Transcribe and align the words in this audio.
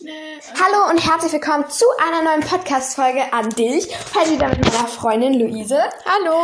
Hallo 0.00 0.90
und 0.90 0.98
herzlich 0.98 1.32
willkommen 1.32 1.68
zu 1.68 1.84
einer 2.00 2.22
neuen 2.22 2.48
Podcast-Folge 2.48 3.32
an 3.32 3.48
dich. 3.50 3.88
Heute 4.14 4.30
wieder 4.30 4.48
mit 4.48 4.60
meiner 4.60 4.86
Freundin 4.86 5.34
Luise. 5.34 5.80
Hallo. 6.04 6.36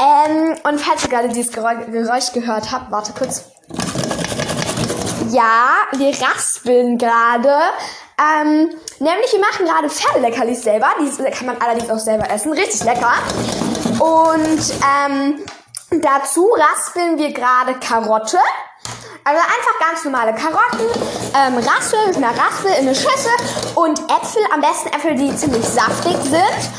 Ähm, 0.00 0.56
und 0.64 0.80
falls 0.80 1.04
ihr 1.04 1.08
gerade 1.08 1.28
dieses 1.28 1.52
Geräusch, 1.52 2.32
gehört 2.32 2.72
habt, 2.72 2.90
warte 2.90 3.12
kurz. 3.12 3.52
Ja, 5.30 5.76
wir 5.92 6.10
raspeln 6.20 6.98
gerade. 6.98 7.56
Ähm, 8.18 8.70
nämlich 8.98 9.32
wir 9.32 9.40
machen 9.40 9.66
gerade 9.66 9.88
Pferdeleckerlis 9.88 10.62
selber. 10.62 10.88
Die 11.00 11.30
kann 11.30 11.46
man 11.46 11.58
allerdings 11.58 11.90
auch 11.90 12.00
selber 12.00 12.28
essen. 12.28 12.52
Richtig 12.52 12.82
lecker. 12.82 13.12
Und 14.00 14.74
ähm, 14.84 15.44
dazu 16.02 16.48
raspeln 16.52 17.16
wir 17.16 17.32
gerade 17.32 17.74
Karotte. 17.74 18.38
Also 19.28 19.42
einfach 19.42 19.78
ganz 19.78 20.04
normale 20.04 20.32
Karotten, 20.32 20.88
ähm, 21.36 21.58
Raspel 21.58 22.06
mit 22.06 22.16
einer 22.16 22.30
Raspel 22.30 22.70
in 22.70 22.88
eine 22.88 22.94
Schüssel 22.94 23.30
und 23.74 23.98
Äpfel, 24.10 24.42
am 24.54 24.62
besten 24.62 24.88
Äpfel, 24.88 25.16
die 25.16 25.36
ziemlich 25.36 25.66
saftig 25.66 26.16
sind. 26.22 26.70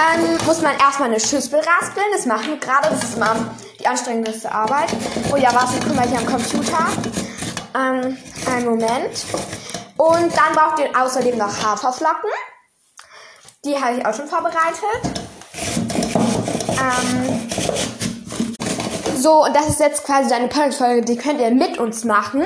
Ähm, 0.00 0.38
muss 0.46 0.62
man 0.62 0.72
erstmal 0.78 1.10
eine 1.10 1.20
Schüssel 1.20 1.60
raspeln, 1.60 2.06
das 2.16 2.24
machen 2.24 2.46
wir 2.46 2.56
gerade, 2.56 2.88
das 2.88 3.02
ist 3.02 3.18
mal 3.18 3.36
die 3.78 3.86
anstrengendste 3.86 4.50
Arbeit. 4.50 4.88
Oh 5.30 5.36
ja, 5.36 5.52
warte, 5.52 5.74
guck 5.86 5.94
mal 5.94 6.08
hier 6.08 6.16
am 6.16 6.24
Computer. 6.24 6.86
Ähm, 7.74 8.16
einen 8.46 8.64
Moment. 8.64 9.26
Und 9.98 10.34
dann 10.34 10.54
braucht 10.54 10.78
ihr 10.78 10.98
außerdem 10.98 11.36
noch 11.36 11.62
Haferflocken. 11.62 12.30
Die 13.66 13.78
habe 13.78 13.98
ich 13.98 14.06
auch 14.06 14.14
schon 14.14 14.28
vorbereitet. 14.28 15.20
Ähm, 16.70 18.01
so, 19.22 19.44
und 19.44 19.54
das 19.54 19.68
ist 19.68 19.78
jetzt 19.80 20.04
quasi 20.04 20.28
deine 20.28 20.48
Podcast-Folge, 20.48 21.02
die 21.02 21.16
könnt 21.16 21.40
ihr 21.40 21.50
mit 21.50 21.78
uns 21.78 22.04
machen. 22.04 22.44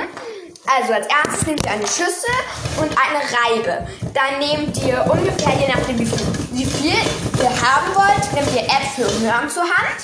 Also 0.79 0.93
als 0.93 1.07
erstes 1.07 1.47
nehmt 1.47 1.65
ihr 1.65 1.73
eine 1.73 1.87
Schüssel 1.87 2.35
und 2.77 2.91
eine 2.91 3.21
Reibe. 3.23 3.87
Dann 4.13 4.39
nehmt 4.41 4.77
ihr 4.83 5.05
ungefähr, 5.11 5.55
je 5.59 5.73
nachdem 5.73 5.99
wie 5.99 6.07
viel, 6.07 6.27
wie 6.53 6.65
viel 6.67 6.95
ihr 7.41 7.51
haben 7.51 7.95
wollt, 7.95 8.33
nehmt 8.35 8.55
ihr 8.55 8.65
Äpfel 8.65 9.07
und 9.07 9.23
Möhren 9.23 9.49
zur 9.49 9.63
Hand. 9.63 10.01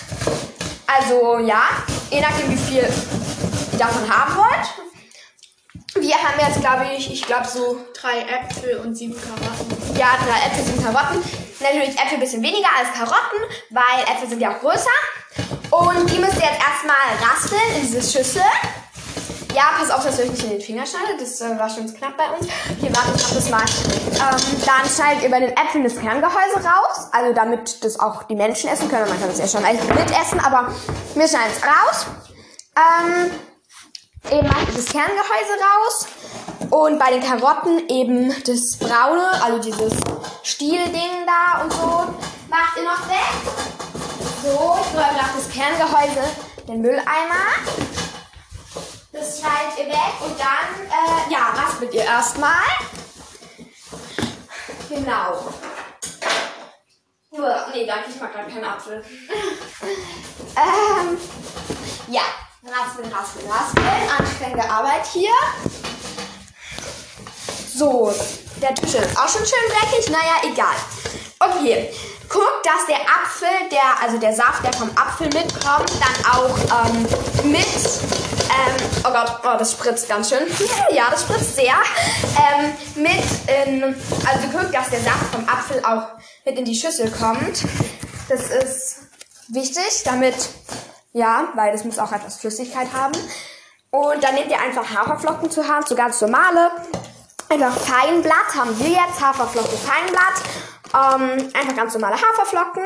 Also 0.86 1.38
ja, 1.40 1.62
je 2.10 2.20
nachdem 2.20 2.50
wie 2.50 2.56
viel 2.56 2.76
ihr 2.76 3.78
davon 3.78 4.08
haben 4.08 4.36
wollt. 4.36 6.04
Wir 6.04 6.14
haben 6.14 6.40
jetzt, 6.40 6.60
glaube 6.60 6.86
ich, 6.96 7.12
ich 7.12 7.26
glaube 7.26 7.46
so 7.46 7.78
Drei 8.00 8.20
Äpfel 8.20 8.78
und 8.78 8.96
sieben 8.96 9.14
Karotten. 9.14 9.96
ja, 9.98 10.16
drei 10.26 10.46
Äpfel 10.46 10.64
sind 10.64 10.82
Karotten. 10.82 11.22
Natürlich 11.62 11.98
Äpfel 11.98 12.14
ein 12.14 12.20
bisschen 12.20 12.42
weniger 12.42 12.68
als 12.76 12.92
Karotten, 12.92 13.38
weil 13.70 14.02
Äpfel 14.12 14.28
sind 14.28 14.40
ja 14.40 14.54
auch 14.54 14.60
größer. 14.60 14.90
Und 15.70 16.10
die 16.10 16.18
müsst 16.18 16.36
ihr 16.36 16.48
jetzt 16.48 16.60
erstmal 16.60 16.96
raspeln 17.22 17.76
in 17.76 17.82
diese 17.82 18.02
Schüssel. 18.02 18.42
Ja, 19.54 19.64
pass 19.78 19.90
auf, 19.90 20.02
dass 20.04 20.18
ihr 20.18 20.24
euch 20.24 20.30
nicht 20.30 20.44
in 20.44 20.50
den 20.50 20.60
Finger 20.60 20.84
schneidet. 20.86 21.20
Das 21.20 21.40
äh, 21.42 21.58
war 21.58 21.68
schon 21.68 21.92
knapp 21.94 22.16
bei 22.16 22.30
uns. 22.30 22.48
Hier, 22.80 22.94
warte, 22.94 23.12
ich 23.14 23.22
mach 23.22 23.34
das 23.34 23.50
mal. 23.50 23.60
Ähm, 23.60 24.62
dann 24.64 24.88
schneidet 24.88 25.22
ihr 25.24 25.30
bei 25.30 25.40
den 25.40 25.56
Äpfeln 25.56 25.84
das 25.84 25.98
Kerngehäuse 25.98 26.56
raus. 26.56 27.08
Also 27.12 27.34
damit 27.34 27.84
das 27.84 28.00
auch 28.00 28.22
die 28.24 28.34
Menschen 28.34 28.70
essen 28.70 28.88
können. 28.88 29.08
Man 29.08 29.20
kann 29.20 29.28
das 29.28 29.38
ja 29.38 29.46
schon 29.46 29.62
mitessen, 29.62 30.40
aber 30.40 30.74
wir 31.14 31.28
schneiden 31.28 31.52
es 31.54 31.62
raus. 31.62 32.06
Ähm, 32.76 33.30
eben 34.30 34.48
macht 34.48 34.68
ihr 34.68 34.74
das 34.74 34.86
Kerngehäuse 34.86 35.54
raus. 35.60 36.06
Und 36.72 36.98
bei 36.98 37.10
den 37.10 37.22
Karotten 37.22 37.86
eben 37.90 38.34
das 38.46 38.78
braune, 38.78 39.28
also 39.42 39.58
dieses 39.58 39.92
Stielding 40.42 41.26
da 41.26 41.62
und 41.62 41.70
so, 41.70 42.14
macht 42.48 42.78
ihr 42.78 42.84
noch 42.84 43.06
weg. 43.10 43.34
So, 44.42 44.78
ich 44.80 44.94
räume 44.96 45.18
nach 45.18 45.34
das 45.36 45.50
Kerngehäuse 45.50 46.30
den 46.66 46.80
Mülleimer. 46.80 47.44
Das 49.12 49.38
schneidet 49.38 49.80
ihr 49.80 49.86
weg 49.88 50.14
und 50.24 50.40
dann, 50.40 50.86
äh, 50.88 51.30
ja, 51.30 51.50
raspelt 51.50 51.92
ihr 51.92 52.04
erstmal. 52.04 52.64
Genau. 54.88 55.44
Nee, 57.74 57.86
danke, 57.86 58.08
ich 58.08 58.18
mag 58.18 58.32
gerade 58.32 58.50
keinen 58.50 58.64
Apfel. 58.64 59.04
ähm, 60.56 61.18
ja, 62.08 62.22
raspeln, 62.64 63.12
raspeln, 63.12 63.46
raspeln. 63.50 64.10
Anstrengende 64.18 64.70
Arbeit 64.70 65.04
hier. 65.12 65.32
So, 67.82 68.14
der 68.62 68.72
Tisch 68.76 68.94
ist 68.94 69.18
auch 69.18 69.28
schon 69.28 69.44
schön 69.44 69.68
dreckig. 69.68 70.08
Naja, 70.08 70.52
egal. 70.52 70.76
Okay, 71.40 71.92
guckt, 72.28 72.64
dass 72.64 72.86
der 72.86 73.00
Apfel, 73.00 73.68
der, 73.72 74.00
also 74.00 74.18
der 74.18 74.32
Saft, 74.32 74.62
der 74.62 74.72
vom 74.72 74.88
Apfel 74.96 75.26
mitkommt, 75.26 75.90
dann 75.98 76.32
auch 76.32 76.86
ähm, 76.86 77.02
mit, 77.50 77.66
ähm, 77.66 78.88
oh 79.04 79.10
Gott, 79.10 79.40
oh, 79.42 79.58
das 79.58 79.72
spritzt 79.72 80.08
ganz 80.08 80.28
schön. 80.28 80.46
ja, 80.92 81.10
das 81.10 81.22
spritzt 81.22 81.56
sehr. 81.56 81.74
Ähm, 82.36 82.72
mit 82.94 83.66
in, 83.66 83.82
also 84.28 84.46
guckt, 84.56 84.72
dass 84.72 84.88
der 84.88 85.00
Saft 85.00 85.32
vom 85.32 85.48
Apfel 85.48 85.84
auch 85.84 86.06
mit 86.44 86.56
in 86.56 86.64
die 86.64 86.76
Schüssel 86.76 87.10
kommt. 87.10 87.64
Das 88.28 88.42
ist 88.42 88.98
wichtig, 89.48 90.02
damit, 90.04 90.36
ja, 91.14 91.48
weil 91.56 91.72
das 91.72 91.82
muss 91.82 91.98
auch 91.98 92.12
etwas 92.12 92.36
Flüssigkeit 92.36 92.92
haben. 92.92 93.18
Und 93.90 94.22
dann 94.22 94.36
nehmt 94.36 94.52
ihr 94.52 94.60
einfach 94.60 94.88
Haferflocken 94.88 95.50
zur 95.50 95.66
Hand, 95.66 95.88
so 95.88 95.96
ganz 95.96 96.20
normale. 96.20 96.70
Einfach 97.52 97.76
Feinblatt 97.76 98.54
haben 98.56 98.78
wir 98.78 98.88
jetzt, 98.88 99.20
Haferflocken 99.20 99.76
Feinblatt. 99.76 100.40
Ähm, 100.94 101.50
einfach 101.52 101.76
ganz 101.76 101.92
normale 101.92 102.16
Haferflocken. 102.16 102.82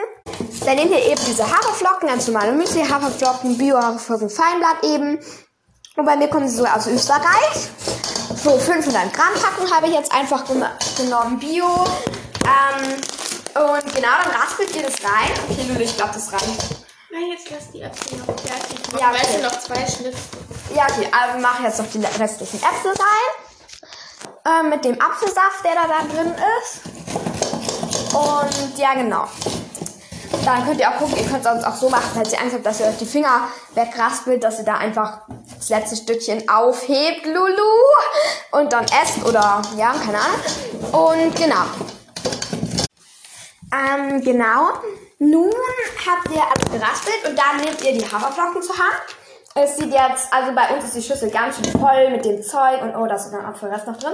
Dann 0.65 0.75
nehmt 0.75 0.91
ihr 0.91 1.05
eben 1.05 1.25
diese 1.25 1.45
Haferflocken, 1.45 2.09
ganz 2.09 2.27
normale 2.27 2.51
Müsli, 2.51 2.83
Haferflocken, 2.83 3.57
Bio-Haferflocken 3.57 4.29
Feinblatt 4.29 4.83
eben. 4.83 5.21
Und 5.95 6.05
bei 6.05 6.17
mir 6.17 6.27
kommen 6.27 6.49
sie 6.49 6.57
so 6.57 6.67
aus 6.67 6.89
Österreich. 6.89 7.69
So 8.43 8.59
500 8.59 9.13
Gramm 9.13 9.35
Packung 9.41 9.71
habe 9.73 9.87
ich 9.87 9.93
jetzt 9.93 10.11
einfach 10.13 10.45
genommen, 10.45 11.39
Bio. 11.39 11.85
Ähm, 12.43 12.95
und 13.55 13.95
genau, 13.95 14.19
dann 14.25 14.33
raspelt 14.33 14.75
ihr 14.75 14.83
das 14.83 14.95
rein. 15.05 15.31
Okay, 15.49 15.63
Lulu, 15.69 15.81
ich 15.81 15.97
glaube, 15.97 16.11
das 16.13 16.33
reicht. 16.33 16.45
Nein, 17.13 17.29
jetzt 17.31 17.49
lass 17.51 17.71
die 17.71 17.83
Äpfel 17.83 18.19
noch 18.19 18.37
fertig. 18.41 18.81
Ja, 19.01 19.11
okay. 19.11 19.21
weißt 19.21 19.37
du 19.37 19.43
noch 19.43 19.61
zwei 19.61 19.87
Schnitte. 19.87 20.19
Ja, 20.75 20.87
okay, 20.91 21.09
also 21.13 21.35
wir 21.35 21.41
machen 21.41 21.65
jetzt 21.65 21.79
noch 21.79 21.87
die 21.87 22.05
restlichen 22.21 22.57
Äpfel 22.57 22.91
rein. 22.91 23.46
Ähm, 24.47 24.71
mit 24.71 24.85
dem 24.85 25.01
Apfelsaft, 25.01 25.65
der 25.65 25.73
da, 25.75 25.89
da 25.89 26.07
drin 26.07 26.33
ist. 26.61 26.83
Und 28.15 28.79
ja, 28.79 28.95
genau. 28.95 29.27
Dann 30.45 30.65
könnt 30.65 30.79
ihr 30.79 30.89
auch 30.89 30.99
gucken, 30.99 31.17
ihr 31.19 31.29
könnt 31.29 31.45
es 31.45 31.65
auch 31.65 31.75
so 31.75 31.89
machen, 31.89 32.09
falls 32.15 32.33
ihr 32.33 32.41
Angst 32.41 32.55
habt, 32.55 32.65
dass 32.65 32.79
ihr 32.79 32.87
euch 32.87 32.99
die 32.99 33.07
Finger 33.07 33.49
wegraspelt, 33.75 34.45
dass 34.45 34.59
ihr 34.59 34.65
da 34.65 34.77
einfach 34.77 35.23
das 35.59 35.69
letzte 35.71 35.97
Stückchen 35.97 36.49
aufhebt, 36.49 37.27
Lulu, 37.27 37.73
und 38.53 38.73
dann 38.73 38.85
esst 38.85 39.25
oder, 39.25 39.63
ja, 39.77 39.93
keine 39.95 40.19
Ahnung. 40.19 41.25
Und 41.25 41.35
genau. 41.35 41.65
Ähm, 43.73 44.21
genau. 44.23 44.75
Nun 45.19 45.51
habt 46.07 46.31
ihr 46.31 46.43
alles 46.43 46.71
geraspelt 46.71 47.29
und 47.29 47.37
dann 47.37 47.57
nehmt 47.65 47.83
ihr 47.83 47.93
die 47.95 48.05
Haferflocken 48.05 48.63
zur 48.63 48.77
Hand. 48.77 49.16
Es 49.59 49.79
sieht 49.79 49.91
jetzt, 49.91 50.31
also 50.31 50.53
bei 50.55 50.69
uns 50.69 50.85
ist 50.85 50.97
die 50.97 51.03
Schüssel 51.03 51.31
ganz 51.31 51.57
schön 51.57 51.81
voll 51.81 52.11
mit 52.11 52.27
dem 52.27 52.43
Zeug 52.43 52.83
und 52.83 52.95
oh, 52.95 53.07
da 53.07 53.15
ist 53.15 53.25
sogar 53.25 53.41
ein 53.41 53.47
Apfelrest 53.47 53.87
noch 53.87 53.97
drin. 53.97 54.13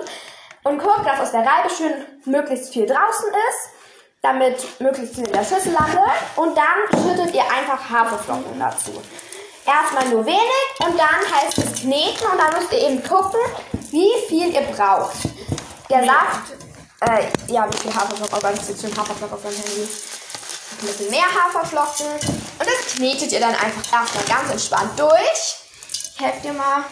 Und 0.63 0.79
guckt, 0.79 1.05
dass 1.05 1.19
aus 1.19 1.33
der 1.33 1.41
Reibe 1.41 1.69
schön 1.69 1.93
möglichst 2.27 2.73
viel 2.73 2.87
draußen 2.87 3.27
ist, 3.29 3.71
damit 4.23 4.81
möglichst 4.81 5.17
viel 5.17 5.27
in 5.27 5.33
der 5.33 5.43
Schüssel 5.43 5.73
landet. 5.73 5.99
Und 6.37 6.57
dann 6.57 7.03
schüttet 7.03 7.35
ihr 7.35 7.43
einfach 7.43 7.91
Haferflocken 7.91 8.57
dazu. 8.57 8.93
Erstmal 9.67 10.09
nur 10.11 10.25
wenig 10.25 10.79
und 10.79 10.97
dann 10.97 11.35
heißt 11.35 11.59
es 11.59 11.81
kneten 11.81 12.25
und 12.31 12.39
dann 12.39 12.61
müsst 12.61 12.73
ihr 12.73 12.89
eben 12.89 13.03
gucken, 13.03 13.41
wie 13.91 14.13
viel 14.29 14.55
ihr 14.55 14.63
braucht. 14.77 15.17
Der 15.91 16.05
Saft, 16.05 16.53
äh, 17.01 17.53
ja, 17.53 17.67
wie 17.69 17.79
viel 17.79 17.93
Haferflocken, 17.93 18.39
oh 18.39 18.41
Gott, 18.41 18.55
ich 18.55 18.61
sehe 18.63 18.77
schon 18.77 18.97
Haferflocken 18.97 19.37
auf 19.37 19.43
meinem 19.43 19.57
Handy 19.57 19.89
ein 20.81 20.87
bisschen 20.87 21.11
mehr 21.11 21.25
Haferflocken. 21.25 22.07
Und 22.07 22.67
das 22.67 22.95
knetet 22.95 23.33
ihr 23.33 23.41
dann 23.41 23.55
einfach 23.55 23.93
erstmal 23.93 24.25
ganz 24.25 24.51
entspannt 24.51 24.99
durch. 24.99 25.57
Ich 26.15 26.21
helfe 26.21 26.41
dir 26.43 26.53
mal. 26.53 26.85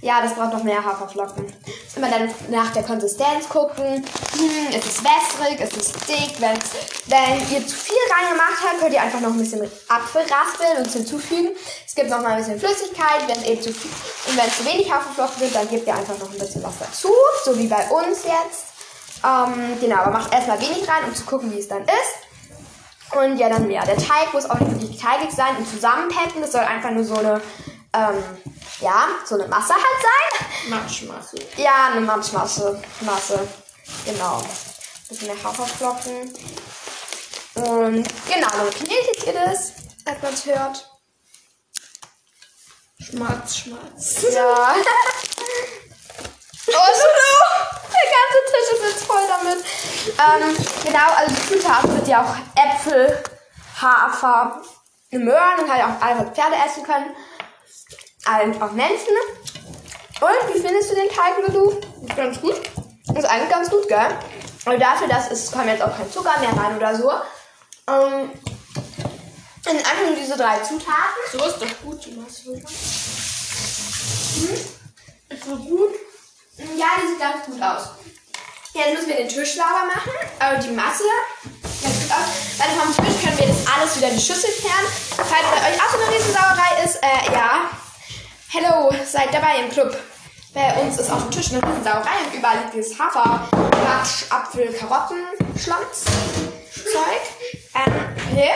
Ja, 0.00 0.20
das 0.20 0.34
braucht 0.34 0.52
noch 0.52 0.64
mehr 0.64 0.84
Haferflocken. 0.84 1.52
Immer 1.94 2.10
dann 2.10 2.34
nach 2.48 2.72
der 2.72 2.82
Konsistenz 2.82 3.48
gucken. 3.48 4.04
Hm, 4.32 4.68
ist 4.70 4.86
es 4.86 5.04
wässrig, 5.04 5.60
ist 5.60 5.76
es 5.76 5.92
dick? 6.06 6.40
Wenn's, 6.40 6.64
wenn 7.06 7.38
ihr 7.52 7.66
zu 7.66 7.76
viel 7.76 7.94
reingemacht 8.10 8.58
habt, 8.64 8.80
könnt 8.80 8.94
ihr 8.94 9.02
einfach 9.02 9.20
noch 9.20 9.30
ein 9.30 9.38
bisschen 9.38 9.62
Apfel 9.88 10.22
raspeln 10.22 10.78
und 10.78 10.90
hinzufügen. 10.90 11.50
Es 11.86 11.94
gibt 11.94 12.10
noch 12.10 12.20
mal 12.20 12.32
ein 12.32 12.38
bisschen 12.38 12.58
Flüssigkeit, 12.58 13.28
wenn 13.28 13.38
es 13.38 13.44
eben 13.44 13.62
zu 13.62 13.72
viel 13.72 13.90
und 14.28 14.36
wenn 14.36 14.48
es 14.48 14.56
zu 14.56 14.64
wenig 14.64 14.90
Haferflocken 14.90 15.38
sind, 15.38 15.54
dann 15.54 15.68
gebt 15.68 15.86
ihr 15.86 15.94
einfach 15.94 16.18
noch 16.18 16.32
ein 16.32 16.38
bisschen 16.38 16.64
was 16.64 16.78
dazu, 16.80 17.12
so 17.44 17.56
wie 17.56 17.68
bei 17.68 17.86
uns 17.90 18.24
jetzt. 18.24 18.70
Ähm, 19.24 19.78
genau, 19.80 19.96
aber 19.96 20.10
macht 20.10 20.32
erstmal 20.32 20.60
wenig 20.60 20.88
rein, 20.88 21.04
um 21.06 21.14
zu 21.14 21.24
gucken, 21.24 21.52
wie 21.52 21.58
es 21.58 21.68
dann 21.68 21.82
ist. 21.84 22.29
Und 23.12 23.38
ja, 23.38 23.48
dann 23.48 23.66
mehr. 23.66 23.84
Der 23.84 23.96
Teig 23.96 24.32
muss 24.32 24.48
auch 24.48 24.58
nicht 24.60 24.80
wirklich 24.80 25.00
teigig 25.00 25.30
sein 25.32 25.56
und 25.56 25.68
zusammenpacken. 25.68 26.40
Das 26.40 26.52
soll 26.52 26.60
einfach 26.60 26.90
nur 26.90 27.04
so 27.04 27.16
eine, 27.16 27.40
ähm, 27.92 28.22
ja, 28.80 29.08
so 29.24 29.34
eine 29.34 29.48
Masse 29.48 29.74
halt 29.74 29.84
sein. 30.02 30.70
Matschmasse. 30.70 31.36
Ja, 31.56 31.90
eine 31.92 32.00
Matschmasse. 32.02 32.80
Masse. 33.00 33.48
Genau. 34.04 34.42
Bisschen 35.08 35.26
mehr 35.26 35.42
Haferflocken. 35.42 36.32
Und 37.54 38.08
genau, 38.32 38.48
dann 38.48 38.70
knetet 38.70 39.26
ihr 39.26 39.32
das, 39.32 39.72
als 40.04 40.22
man 40.22 40.32
es 40.32 40.46
hört. 40.46 40.90
Schmatz, 43.00 43.56
Schmatz. 43.56 44.22
Ja. 44.32 44.74
oh, 46.68 46.72
Ist 48.72 48.82
jetzt 48.82 49.04
voll 49.04 49.22
damit. 49.28 49.64
Ähm, 50.06 50.56
genau, 50.84 51.12
also 51.16 51.34
die 51.34 51.48
Zutaten 51.48 51.90
sind 51.90 52.08
ja 52.08 52.22
auch 52.22 52.36
Äpfel, 52.56 53.22
Hafer, 53.80 54.62
Möhren 55.10 55.60
und 55.60 55.72
halt 55.72 55.82
auch 55.82 56.06
alles, 56.06 56.20
was 56.20 56.34
Pferde 56.34 56.56
essen 56.66 56.84
können. 56.84 57.16
Also 58.24 58.60
auch 58.62 58.72
Menschen. 58.72 59.14
Und 60.20 60.54
wie 60.54 60.60
findest 60.60 60.90
du 60.90 60.94
den 60.94 61.08
Teig, 61.08 61.48
Lulu? 61.48 61.80
Ganz 62.14 62.40
gut. 62.40 62.60
Ist 63.16 63.24
eigentlich 63.24 63.50
ganz 63.50 63.70
gut, 63.70 63.88
gell? 63.88 64.14
Und 64.66 64.78
dafür, 64.80 65.08
dass 65.08 65.30
es 65.30 65.50
kommt 65.50 65.66
jetzt 65.66 65.82
auch 65.82 65.96
kein 65.96 66.10
Zucker 66.10 66.38
mehr 66.38 66.52
rein 66.52 66.76
oder 66.76 66.94
so. 66.94 67.10
Ähm, 67.88 68.30
sind 69.64 69.78
einfach 69.78 70.06
nur 70.06 70.16
diese 70.16 70.36
drei 70.36 70.58
Zutaten. 70.60 71.20
So 71.32 71.38
ist 71.44 71.56
doch 71.60 71.82
gut, 71.82 72.04
die 72.04 72.12
Masse. 72.12 72.52
Ist 75.28 75.44
so 75.44 75.56
gut. 75.56 75.94
Ja, 76.76 76.86
die 77.02 77.08
sieht 77.08 77.18
ganz 77.18 77.46
gut 77.46 77.62
aus. 77.62 77.99
Jetzt 78.72 78.94
müssen 78.94 79.08
wir 79.08 79.16
den 79.16 79.28
Tisch 79.28 79.56
sauber 79.56 79.86
machen. 79.86 80.12
Aber 80.38 80.58
die 80.58 80.70
Masse 80.70 81.04
sieht 81.80 82.02
gut 82.02 82.10
aus. 82.12 82.58
Dann 82.58 82.94
vom 82.94 83.04
Tisch 83.04 83.22
können 83.22 83.38
wir 83.38 83.46
das 83.48 83.66
alles 83.66 83.96
wieder 83.96 84.08
in 84.08 84.16
die 84.16 84.22
Schüssel 84.22 84.50
kehren. 84.60 84.86
Falls 85.16 85.28
bei 85.28 85.70
euch 85.70 85.80
auch 85.80 85.90
so 85.90 85.98
eine 85.98 86.14
Riesensauerei 86.14 86.84
ist, 86.84 86.96
äh, 87.02 87.32
ja. 87.32 87.70
Hello, 88.48 88.92
seid 89.04 89.34
dabei 89.34 89.58
im 89.60 89.70
Club. 89.70 89.96
Bei 90.54 90.74
uns 90.80 90.98
ist 90.98 91.10
auf 91.10 91.22
dem 91.22 91.30
Tisch 91.30 91.52
eine 91.52 91.62
Riesensauerei 91.62 92.24
und 92.26 92.34
überall 92.34 92.58
liegt 92.58 92.74
dieses 92.74 92.98
Hafer, 92.98 93.48
Quatsch, 93.50 94.30
Apfel, 94.30 94.72
Karotten, 94.72 95.24
Schlanz, 95.56 96.04
Zeug. 96.74 97.22
Ähm, 97.74 98.16
okay. 98.30 98.50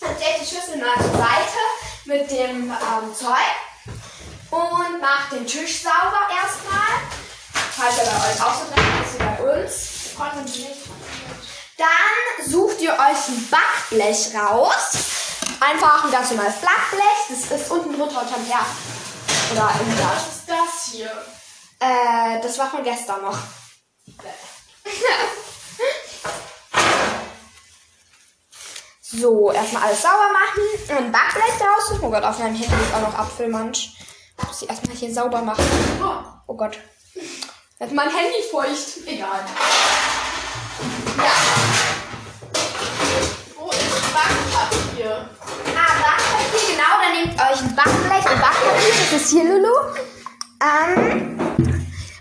Dann 0.00 0.16
stellt 0.16 0.40
die 0.40 0.46
Schüssel 0.46 0.78
mal 0.78 0.94
zur 1.02 1.18
Seite 1.18 1.60
mit 2.04 2.30
dem 2.30 2.70
ähm, 2.70 3.14
Zeug 3.14 3.36
und 4.50 5.00
macht 5.00 5.32
den 5.32 5.46
Tisch 5.46 5.82
sauber 5.82 6.28
erstmal. 6.42 7.29
Falls 7.80 7.96
er 7.96 8.04
bei 8.04 8.30
euch 8.30 8.42
auch 8.42 8.54
so 8.54 8.66
dreckig 8.74 9.06
ist 9.06 9.14
wie 9.14 9.24
bei 9.24 9.62
uns. 9.62 9.72
Dann 11.78 12.46
sucht 12.46 12.78
ihr 12.82 12.92
euch 12.92 13.28
ein 13.28 13.48
Backblech 13.50 14.34
raus. 14.34 14.98
Einfach 15.60 16.04
ein 16.04 16.10
ganz 16.10 16.30
normales 16.30 16.56
Backblech. 16.56 17.30
Das 17.30 17.58
ist 17.58 17.70
unten 17.70 17.98
drunter 17.98 18.20
unterm 18.20 18.44
Herd. 18.44 18.66
Oder 19.52 19.72
im 19.80 19.96
Herd. 19.96 20.14
Was 20.14 20.36
ist 20.36 20.46
das 20.46 20.92
hier? 20.92 21.10
Äh, 21.78 22.42
das 22.42 22.58
war 22.58 22.70
von 22.70 22.84
gestern 22.84 23.22
noch. 23.22 23.38
So, 29.12 29.50
erstmal 29.50 29.82
alles 29.82 30.02
sauber 30.02 30.28
machen. 30.32 30.62
Ein 30.96 31.10
Backblech 31.10 31.58
draußen. 31.58 31.98
Oh 32.00 32.10
Gott, 32.10 32.22
auf 32.22 32.38
meinem 32.38 32.54
Handy 32.54 32.72
ist 32.72 32.94
auch 32.94 33.00
noch 33.00 33.18
Apfelmansch. 33.18 33.94
Ich 34.38 34.46
muss 34.46 34.60
sie 34.60 34.66
erstmal 34.66 34.94
hier 34.94 35.12
sauber 35.12 35.42
machen. 35.42 35.64
Oh 36.46 36.54
Gott. 36.54 36.78
Ist 37.80 37.92
mein 37.94 38.10
Handy 38.10 38.42
feucht. 38.50 39.06
Egal. 39.06 39.40
Ja. 41.16 41.32
Wo 43.56 43.70
ist 43.70 44.12
Backpapier? 44.12 45.30
Ah, 45.74 45.92
Backpapier, 46.02 46.60
genau. 46.68 46.92
Dann 47.00 47.12
nehmt 47.14 47.40
euch 47.40 47.60
ein 47.62 47.74
Backblech 47.74 48.32
und 48.32 48.40
Backpapier. 48.40 48.94
Das 49.10 49.22
ist 49.22 49.30
hier, 49.30 49.44
Lulu. 49.44 49.72
Ähm, 50.62 51.38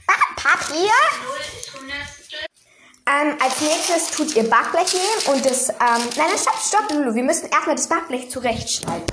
Backpapier. 0.08 0.94
Ähm, 3.06 3.38
als 3.42 3.60
nächstes 3.60 4.12
tut 4.12 4.36
ihr 4.38 4.50
Backblech 4.50 4.94
nehmen 4.94 5.36
und 5.36 5.46
das, 5.46 5.68
ähm, 5.68 5.76
nein, 5.80 6.28
nein, 6.30 6.38
stopp, 6.38 6.62
stopp, 6.66 6.90
Lulu. 6.92 7.14
Wir 7.16 7.24
müssen 7.24 7.50
erstmal 7.50 7.76
das 7.76 7.90
Backblech 7.90 8.32
zurechtschneiden. 8.32 9.08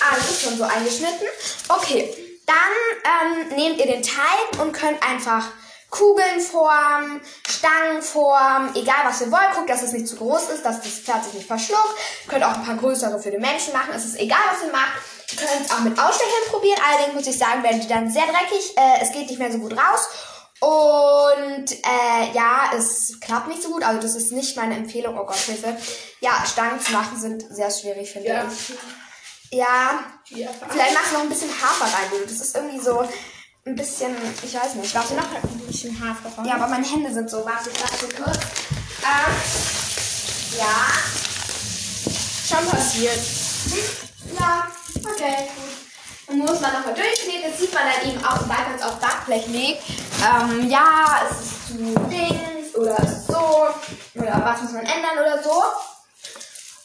Ah, 0.00 0.14
das 0.16 0.30
ist 0.30 0.42
schon 0.44 0.56
so 0.56 0.64
eingeschnitten. 0.64 1.26
Okay, 1.68 2.27
dann 2.48 3.46
ähm, 3.50 3.56
nehmt 3.56 3.78
ihr 3.78 3.86
den 3.86 4.02
Teig 4.02 4.60
und 4.60 4.72
könnt 4.72 5.02
einfach 5.02 5.46
Kugeln 5.90 6.40
formen, 6.40 7.20
Stangen 7.48 8.02
formen, 8.02 8.74
egal 8.74 9.04
was 9.04 9.20
ihr 9.22 9.30
wollt. 9.32 9.52
Guckt, 9.54 9.70
dass 9.70 9.82
es 9.82 9.92
nicht 9.92 10.06
zu 10.08 10.16
groß 10.16 10.50
ist, 10.50 10.64
dass 10.64 10.82
das 10.82 10.92
Pferd 11.00 11.24
sich 11.24 11.34
nicht 11.34 11.46
verschluckt. 11.46 11.94
Könnt 12.26 12.44
auch 12.44 12.54
ein 12.54 12.64
paar 12.64 12.76
größere 12.76 13.18
für 13.20 13.30
den 13.30 13.40
Menschen 13.40 13.72
machen. 13.72 13.92
Es 13.94 14.04
ist 14.04 14.18
egal, 14.18 14.38
was 14.52 14.66
ihr 14.66 14.72
macht. 14.72 14.92
Ihr 15.32 15.38
könnt 15.38 15.64
es 15.66 15.70
auch 15.70 15.80
mit 15.80 15.98
Ausstechern 15.98 16.50
probieren. 16.50 16.78
Allerdings 16.90 17.14
muss 17.14 17.26
ich 17.26 17.38
sagen, 17.38 17.62
werden 17.62 17.80
die 17.80 17.88
dann 17.88 18.10
sehr 18.10 18.24
dreckig. 18.26 18.76
Äh, 18.76 19.00
es 19.02 19.12
geht 19.12 19.28
nicht 19.30 19.38
mehr 19.38 19.50
so 19.52 19.58
gut 19.58 19.72
raus. 19.72 20.08
Und 20.60 21.70
äh, 21.72 22.32
ja, 22.34 22.70
es 22.76 23.18
klappt 23.20 23.48
nicht 23.48 23.62
so 23.62 23.70
gut. 23.70 23.82
Also 23.84 24.00
das 24.00 24.14
ist 24.14 24.32
nicht 24.32 24.56
meine 24.56 24.74
Empfehlung. 24.76 25.16
Oh 25.18 25.24
Gott, 25.24 25.36
Hilfe. 25.36 25.76
Ja, 26.20 26.44
Stangen 26.44 26.80
zu 26.80 26.92
machen 26.92 27.18
sind 27.18 27.44
sehr 27.50 27.70
schwierig, 27.70 28.10
finde 28.10 28.28
Ja. 28.28 28.44
ich. 28.44 28.74
Ja, 29.50 30.00
Ja. 30.30 30.48
vielleicht 30.68 30.94
machst 30.94 31.10
du 31.10 31.14
noch 31.14 31.22
ein 31.22 31.28
bisschen 31.28 31.50
Hafer 31.50 31.84
rein. 31.84 32.10
Das 32.24 32.32
ist 32.32 32.54
irgendwie 32.54 32.80
so 32.80 33.08
ein 33.64 33.76
bisschen, 33.76 34.14
ich 34.42 34.54
weiß 34.54 34.74
nicht. 34.74 34.94
Warte 34.94 35.14
noch. 35.14 35.30
Ein 35.30 35.66
bisschen 35.66 35.98
Hafer 35.98 36.36
rein. 36.36 36.46
Ja, 36.46 36.54
aber 36.54 36.68
meine 36.68 36.86
Hände 36.86 37.12
sind 37.12 37.30
so. 37.30 37.44
Warte, 37.44 37.70
ich 37.70 37.80
lasse 37.80 38.08
kurz. 38.08 38.38
Ähm, 39.02 39.34
ja. 40.58 40.76
Schon 42.48 42.66
passiert. 42.68 43.18
Ja, 44.38 44.66
okay, 44.96 45.48
gut. 45.56 45.68
Dann 46.26 46.38
muss 46.38 46.60
man 46.60 46.72
nochmal 46.72 46.94
durchkneten. 46.94 47.50
Das 47.50 47.58
sieht 47.60 47.72
man 47.72 47.84
dann 47.84 48.10
eben 48.10 48.24
auch, 48.24 48.40
sobald 48.40 48.68
man 48.68 48.76
es 48.76 48.82
auf 48.82 48.98
Backblech 49.00 49.46
legt. 49.48 49.82
Ähm, 50.22 50.68
ja, 50.68 51.22
es 51.30 51.40
ist 51.40 51.68
zu 51.68 51.74
links 52.08 52.74
oder 52.74 52.96
so. 53.26 54.20
Oder 54.20 54.42
was 54.44 54.62
muss 54.62 54.72
man 54.72 54.84
ändern 54.84 55.18
oder 55.18 55.42
so. 55.42 55.62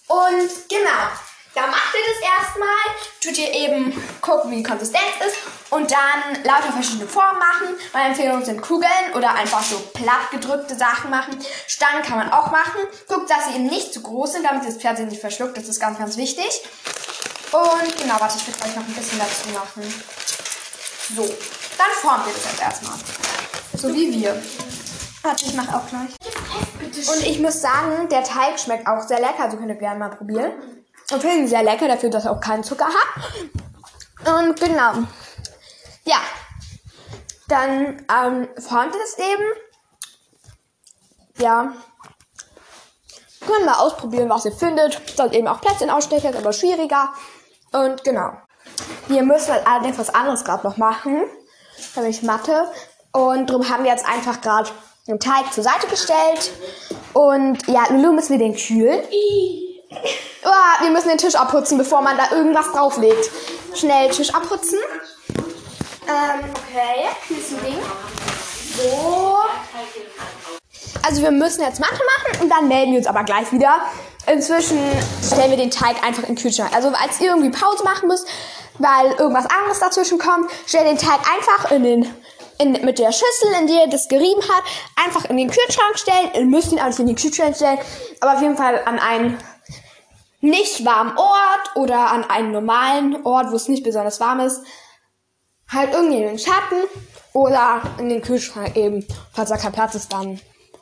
Und 0.08 0.70
genau. 0.70 1.10
Da 1.54 1.68
macht 1.68 1.94
ihr 1.94 2.02
das 2.14 2.42
erstmal, 2.42 2.78
tut 3.22 3.38
ihr 3.38 3.52
eben 3.54 4.04
gucken, 4.22 4.50
wie 4.50 4.56
die 4.58 4.64
Konsistenz 4.64 5.14
ist 5.28 5.38
und 5.70 5.92
dann 5.92 6.44
lauter 6.44 6.72
verschiedene 6.74 7.08
Formen 7.08 7.38
machen. 7.38 7.76
Meine 7.94 8.10
Empfehlungen 8.10 8.44
sind 8.44 8.62
Kugeln 8.62 9.14
oder 9.16 9.36
einfach 9.36 9.62
so 9.62 9.78
platt 9.94 10.32
gedrückte 10.32 10.76
Sachen 10.76 11.12
machen. 11.12 11.38
Stangen 11.68 12.02
kann 12.02 12.18
man 12.18 12.32
auch 12.32 12.50
machen. 12.50 12.82
Guckt, 13.08 13.30
dass 13.30 13.48
sie 13.48 13.56
eben 13.56 13.68
nicht 13.68 13.94
zu 13.94 14.02
groß 14.02 14.34
sind, 14.34 14.46
damit 14.46 14.68
das 14.68 14.78
Pferd 14.78 14.98
sie 14.98 15.06
nicht 15.06 15.22
verschluckt. 15.22 15.56
Das 15.56 15.68
ist 15.68 15.80
ganz, 15.80 16.00
ganz 16.00 16.18
wichtig. 16.18 16.62
Und 17.52 17.98
genau, 17.98 18.16
warte, 18.20 18.38
ich 18.38 18.48
will 18.48 18.56
euch 18.68 18.76
noch 18.76 18.88
ein 18.88 18.94
bisschen 18.94 19.20
dazu 19.20 19.50
machen. 19.50 20.04
So, 21.16 21.24
dann 21.78 21.92
formt 22.02 22.26
ihr 22.28 22.34
das 22.34 22.52
jetzt 22.52 22.62
erstmal. 22.62 22.98
So 23.78 23.94
wie 23.94 24.12
wir. 24.12 24.42
Warte, 25.22 25.46
ich 25.46 25.54
mache 25.54 25.78
auch 25.78 25.88
gleich. 25.88 26.10
Und 27.16 27.28
ich 27.28 27.40
muss 27.40 27.62
sagen, 27.62 28.10
der 28.10 28.24
Teig 28.24 28.60
schmeckt 28.60 28.88
auch 28.88 29.08
sehr 29.08 29.20
lecker. 29.20 29.44
Also 29.44 29.58
könnt 29.58 29.70
ihr 29.70 29.76
gerne 29.76 30.00
mal 30.00 30.10
probieren. 30.10 30.52
Und 31.12 31.22
finde 31.22 31.38
ihn 31.38 31.48
sehr 31.48 31.64
lecker, 31.64 31.88
dafür, 31.88 32.10
dass 32.10 32.26
er 32.26 32.32
auch 32.32 32.40
keinen 32.40 32.64
Zucker 32.64 32.88
hat. 32.88 34.38
Und 34.40 34.60
genau. 34.60 34.94
Ja. 36.06 36.18
Dann 37.48 38.06
ähm, 38.10 38.48
formt 38.58 38.96
ihr 38.96 39.02
das 39.02 39.18
eben. 39.20 39.44
Ja. 41.38 41.74
Können 43.46 43.66
wir 43.66 43.80
ausprobieren, 43.80 44.30
was 44.30 44.46
ihr 44.46 44.54
findet. 44.54 45.00
Ist 45.00 45.20
eben 45.20 45.48
auch 45.48 45.60
Plätzchen 45.60 45.90
ausstechen, 45.90 46.32
ist 46.32 46.38
aber 46.38 46.54
schwieriger. 46.54 47.14
Und 47.74 48.04
genau. 48.04 48.32
Wir 49.08 49.24
müssen 49.24 49.52
halt 49.52 49.68
allerdings 49.68 49.98
was 49.98 50.14
anderes 50.14 50.44
gerade 50.44 50.66
noch 50.66 50.78
machen. 50.78 51.24
Nämlich 51.96 52.24
Mathe. 52.24 52.72
Und 53.12 53.50
darum 53.50 53.70
haben 53.70 53.84
wir 53.84 53.92
jetzt 53.92 54.06
einfach 54.06 54.42
gerade 54.42 54.70
den 55.08 55.20
Teig 55.20 55.52
zur 55.54 55.64
Seite 55.64 55.88
gestellt. 55.88 56.52
Und 57.14 57.68
ja, 57.68 57.86
Lulu 57.90 58.14
müssen 58.14 58.32
wir 58.32 58.40
den 58.40 58.56
kühlen. 58.56 59.04
Oh, 60.46 60.84
wir 60.84 60.92
müssen 60.92 61.10
den 61.10 61.18
Tisch 61.18 61.36
abputzen, 61.36 61.78
bevor 61.78 62.02
man 62.02 62.18
da 62.18 62.36
irgendwas 62.36 62.72
drauflegt. 62.72 63.30
Schnell 63.76 64.10
Tisch 64.10 64.34
abputzen. 64.34 64.80
Ähm, 66.08 66.50
okay. 66.52 67.08
Hier 67.28 67.38
ist 67.38 67.52
ein 67.52 67.64
Ding. 67.64 67.80
So. 68.76 69.38
Also 71.06 71.22
wir 71.22 71.32
müssen 71.32 71.62
jetzt 71.62 71.80
Mathe 71.80 71.94
machen 71.94 72.42
und 72.42 72.50
dann 72.50 72.68
melden 72.68 72.92
wir 72.92 73.00
uns 73.00 73.08
aber 73.08 73.24
gleich 73.24 73.52
wieder. 73.52 73.82
Inzwischen 74.26 74.80
stellen 75.26 75.50
wir 75.50 75.58
den 75.58 75.72
Teig 75.72 76.02
einfach 76.04 76.24
in 76.24 76.36
den 76.36 76.42
Kühlschrank. 76.42 76.74
Also 76.74 76.90
als 76.90 77.20
ihr 77.20 77.30
irgendwie 77.30 77.52
Pause 77.52 77.84
machen 77.84 78.08
müsst, 78.08 78.28
weil 78.80 79.12
irgendwas 79.12 79.46
anderes 79.46 79.80
dazwischen 79.80 80.18
kommt, 80.18 80.50
stellt 80.66 80.88
den 80.88 80.98
Teig 80.98 81.20
einfach 81.36 81.72
in 81.72 81.84
den 81.84 82.14
in, 82.60 82.72
mit 82.86 83.00
der 83.00 83.12
Schüssel, 83.12 83.52
in 83.60 83.68
der 83.68 83.86
ihr 83.86 83.90
das 83.90 84.08
gerieben 84.08 84.42
hat, 84.42 84.64
einfach 85.04 85.26
in 85.26 85.38
den 85.38 85.50
Kühlschrank 85.50 85.98
stellen. 85.98 86.32
Ihr 86.36 86.46
müsst 86.46 86.72
ihn 86.72 86.80
auch 86.80 86.88
nicht 86.88 87.00
in 87.00 87.08
den 87.08 87.16
Kühlschrank 87.16 87.56
stellen, 87.56 87.80
aber 88.22 88.34
auf 88.34 88.42
jeden 88.42 88.56
Fall 88.56 88.82
an 88.86 89.00
einen 89.00 89.38
nicht 90.44 90.86
warmen 90.86 91.18
Ort 91.18 91.76
oder 91.76 92.12
an 92.12 92.30
einen 92.30 92.52
normalen 92.52 93.26
Ort, 93.26 93.52
wo 93.52 93.56
es 93.56 93.70
nicht 93.70 93.84
besonders 93.84 94.20
warm 94.20 94.42
ist. 94.42 94.62
Halt 95.72 95.94
irgendwie 95.94 96.18
in 96.18 96.28
den 96.28 96.38
Schatten 96.40 96.84
oder 97.32 97.82
in 97.98 98.10
den 98.10 98.22
Kühlschrank 98.22 98.76
eben. 98.76 99.08
Falls 99.32 99.50
da 99.50 99.58
kein 99.58 99.72
Platz 99.72 99.96
ist, 99.96 100.12
dann 100.12 100.40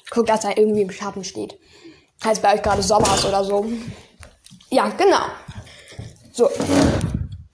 guckt, 0.09 0.29
dass 0.29 0.43
er 0.43 0.57
irgendwie 0.57 0.81
im 0.81 0.91
Schatten 0.91 1.23
steht. 1.23 1.59
Falls 2.17 2.39
bei 2.39 2.55
euch 2.55 2.63
gerade 2.63 2.81
Sommer 2.81 3.13
ist 3.13 3.23
oder 3.23 3.43
so. 3.43 3.65
Ja, 4.69 4.89
genau. 4.89 5.25
So. 6.33 6.49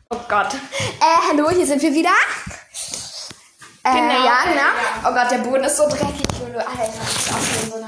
Oh 0.10 0.18
Gott. 0.30 0.54
Äh, 0.54 1.30
hallo, 1.30 1.50
hier 1.50 1.66
sind 1.66 1.82
wir 1.82 1.94
wieder. 1.94 2.10
Äh, 3.84 3.92
Genau. 3.94 4.26
ja, 4.26 4.38
genau. 4.44 5.10
Oh 5.10 5.14
Gott, 5.14 5.32
der 5.32 5.38
Boden 5.40 5.64
ist 5.66 5.78
so 5.78 5.84
dreckig. 5.88 6.26
Alter, 6.56 6.84
ist 6.84 7.34
auch 7.34 7.38
hier 7.38 7.70
so 7.70 7.76
eine... 7.76 7.87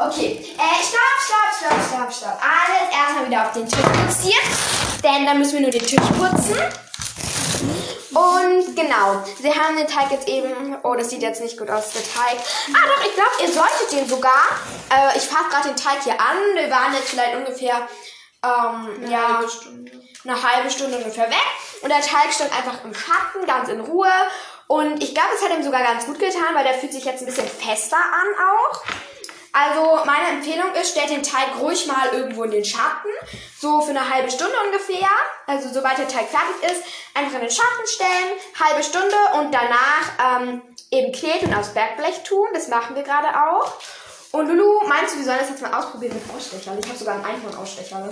Okay, 0.00 0.40
äh, 0.56 0.82
stopp, 0.82 1.20
stopp, 1.20 1.52
stopp, 1.58 1.78
stopp, 1.86 2.10
stopp. 2.10 2.38
Alles 2.40 2.90
erstmal 2.90 3.26
wieder 3.26 3.44
auf 3.44 3.52
den 3.52 3.68
Tisch 3.68 3.78
fixiert. 3.78 4.42
Denn 5.04 5.26
dann 5.26 5.36
müssen 5.36 5.52
wir 5.54 5.60
nur 5.60 5.70
den 5.70 5.86
Tisch 5.86 6.00
putzen. 6.18 6.56
Und 8.14 8.74
genau, 8.74 9.22
sie 9.38 9.52
haben 9.52 9.76
den 9.76 9.86
Teig 9.86 10.10
jetzt 10.10 10.26
eben. 10.26 10.78
Oh, 10.84 10.94
das 10.94 11.10
sieht 11.10 11.20
jetzt 11.20 11.42
nicht 11.42 11.58
gut 11.58 11.68
aus, 11.68 11.92
der 11.92 12.02
Teig. 12.02 12.38
Ah, 12.72 12.86
doch, 12.88 13.04
ich 13.04 13.14
glaube, 13.14 13.30
ihr 13.42 13.52
solltet 13.52 13.92
den 13.92 14.08
sogar. 14.08 14.42
Äh, 14.88 15.18
ich 15.18 15.24
fasse 15.24 15.50
gerade 15.50 15.68
den 15.68 15.76
Teig 15.76 16.02
hier 16.02 16.18
an. 16.18 16.38
Wir 16.54 16.70
waren 16.70 16.94
jetzt 16.94 17.10
vielleicht 17.10 17.36
ungefähr. 17.36 17.86
Ähm, 18.42 19.10
ja, 19.10 19.36
halbe 19.36 19.50
Stunde. 19.50 19.92
eine 20.24 20.42
halbe 20.42 20.70
Stunde 20.70 20.96
ungefähr 20.96 21.28
weg. 21.28 21.46
Und 21.82 21.90
der 21.90 22.00
Teig 22.00 22.32
stand 22.32 22.50
einfach 22.56 22.84
im 22.84 22.94
Schatten, 22.94 23.44
ganz 23.46 23.68
in 23.68 23.80
Ruhe. 23.80 24.10
Und 24.66 25.02
ich 25.02 25.14
glaube, 25.14 25.28
es 25.34 25.44
hat 25.44 25.54
ihm 25.54 25.62
sogar 25.62 25.82
ganz 25.82 26.06
gut 26.06 26.18
getan, 26.18 26.54
weil 26.54 26.64
der 26.64 26.74
fühlt 26.74 26.94
sich 26.94 27.04
jetzt 27.04 27.20
ein 27.20 27.26
bisschen 27.26 27.46
fester 27.46 27.98
an 27.98 28.46
auch. 28.48 28.82
Also 29.52 30.04
meine 30.04 30.36
Empfehlung 30.36 30.72
ist, 30.74 30.90
stellt 30.90 31.10
den 31.10 31.22
Teig 31.22 31.58
ruhig 31.60 31.86
mal 31.86 32.08
irgendwo 32.12 32.44
in 32.44 32.52
den 32.52 32.64
Schatten. 32.64 33.08
So 33.58 33.80
für 33.80 33.90
eine 33.90 34.08
halbe 34.08 34.30
Stunde 34.30 34.54
ungefähr. 34.66 35.08
Also 35.46 35.68
sobald 35.72 35.98
der 35.98 36.08
Teig 36.08 36.28
fertig 36.28 36.70
ist, 36.70 36.82
einfach 37.14 37.34
in 37.34 37.40
den 37.40 37.50
Schatten 37.50 37.86
stellen, 37.86 38.38
halbe 38.58 38.82
Stunde 38.82 39.16
und 39.34 39.52
danach 39.52 40.40
ähm, 40.42 40.62
eben 40.90 41.12
kneten 41.12 41.48
und 41.48 41.54
aufs 41.56 41.74
Bergblech 41.74 42.22
tun. 42.22 42.46
Das 42.52 42.68
machen 42.68 42.94
wir 42.94 43.02
gerade 43.02 43.28
auch. 43.28 43.72
Und 44.32 44.46
Lulu, 44.46 44.86
meinst 44.86 45.14
du, 45.14 45.18
wir 45.18 45.24
sollen 45.24 45.40
das 45.40 45.50
jetzt 45.50 45.62
mal 45.62 45.74
ausprobieren 45.74 46.14
mit 46.14 46.34
Ausstecher? 46.34 46.78
Ich 46.78 46.88
habe 46.88 46.98
sogar 46.98 47.16
ein 47.16 47.24
iPhone-Ausstecher. 47.24 48.08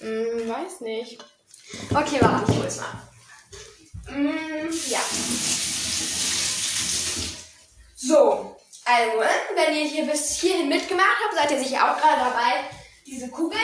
Hm, 0.00 0.48
weiß 0.48 0.80
nicht. 0.80 1.22
Okay, 1.90 2.18
warte, 2.20 2.50
ich 2.50 2.58
hol's 2.58 2.78
mal. 2.78 4.16
Mm, 4.16 4.70
ja. 4.88 5.00
So, 7.96 8.55
also, 8.86 9.18
wenn 9.56 9.74
ihr 9.74 9.84
hier 9.84 10.06
bis 10.06 10.36
hierhin 10.36 10.68
mitgemacht 10.68 11.16
habt, 11.24 11.34
seid 11.34 11.50
ihr 11.50 11.58
sicher 11.58 11.90
auch 11.90 12.00
gerade 12.00 12.20
dabei, 12.20 12.70
diese 13.04 13.28
Kugeln 13.28 13.60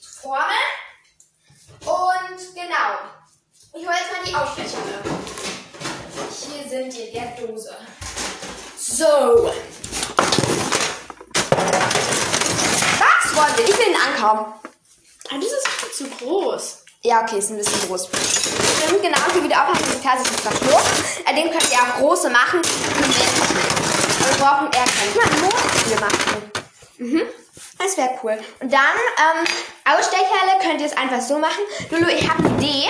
zu 0.00 0.20
formen. 0.22 0.48
Und 1.80 2.54
genau, 2.54 2.98
ich 3.74 3.86
hole 3.86 3.94
jetzt 3.94 4.10
mal 4.10 4.24
die 4.24 4.34
Ausstecher. 4.34 4.78
Hier 6.50 6.68
sind 6.68 6.94
die 6.94 7.08
in 7.08 7.14
der 7.14 7.46
Dose. 7.46 7.76
So. 8.78 9.04
Was 12.98 13.36
wollen 13.36 13.56
wir? 13.56 13.68
Ich 13.68 13.78
will 13.78 13.84
den 13.84 13.96
Ankaum. 13.96 14.54
Ah, 15.28 15.34
das 15.34 15.44
ist 15.44 15.68
viel 15.68 16.08
zu 16.08 16.16
groß. 16.16 16.84
Ja, 17.02 17.22
okay, 17.22 17.38
ist 17.38 17.50
ein 17.50 17.56
bisschen 17.56 17.88
groß. 17.88 18.06
Stimmt, 18.06 19.02
genau, 19.02 19.18
hier 19.32 19.42
wieder 19.42 19.66
dass 19.74 20.00
der 20.00 20.22
sich 20.22 20.30
nicht 20.30 20.40
verschluckt. 20.40 20.86
Äh, 21.26 21.34
den 21.34 21.50
könnt 21.50 21.70
ihr 21.70 21.78
auch 21.78 21.98
große 21.98 22.30
machen. 22.30 22.62
Wir 22.62 23.51
brauchen 24.42 24.66
eher 24.72 24.84
keinen. 24.84 25.12
Guck 25.14 25.30
mal, 25.30 25.40
Mondspiel 25.40 26.00
machen. 26.00 26.52
Mhm. 26.98 27.22
Das 27.78 27.96
wäre 27.96 28.10
cool. 28.22 28.38
Und 28.60 28.72
dann, 28.72 28.96
ähm, 29.18 29.44
Ausstecherle 29.84 30.58
könnt 30.60 30.80
ihr 30.80 30.86
es 30.86 30.96
einfach 30.96 31.20
so 31.20 31.38
machen. 31.38 31.62
Lulu, 31.90 32.08
ich 32.08 32.28
habe 32.28 32.44
eine 32.44 32.58
Idee. 32.58 32.88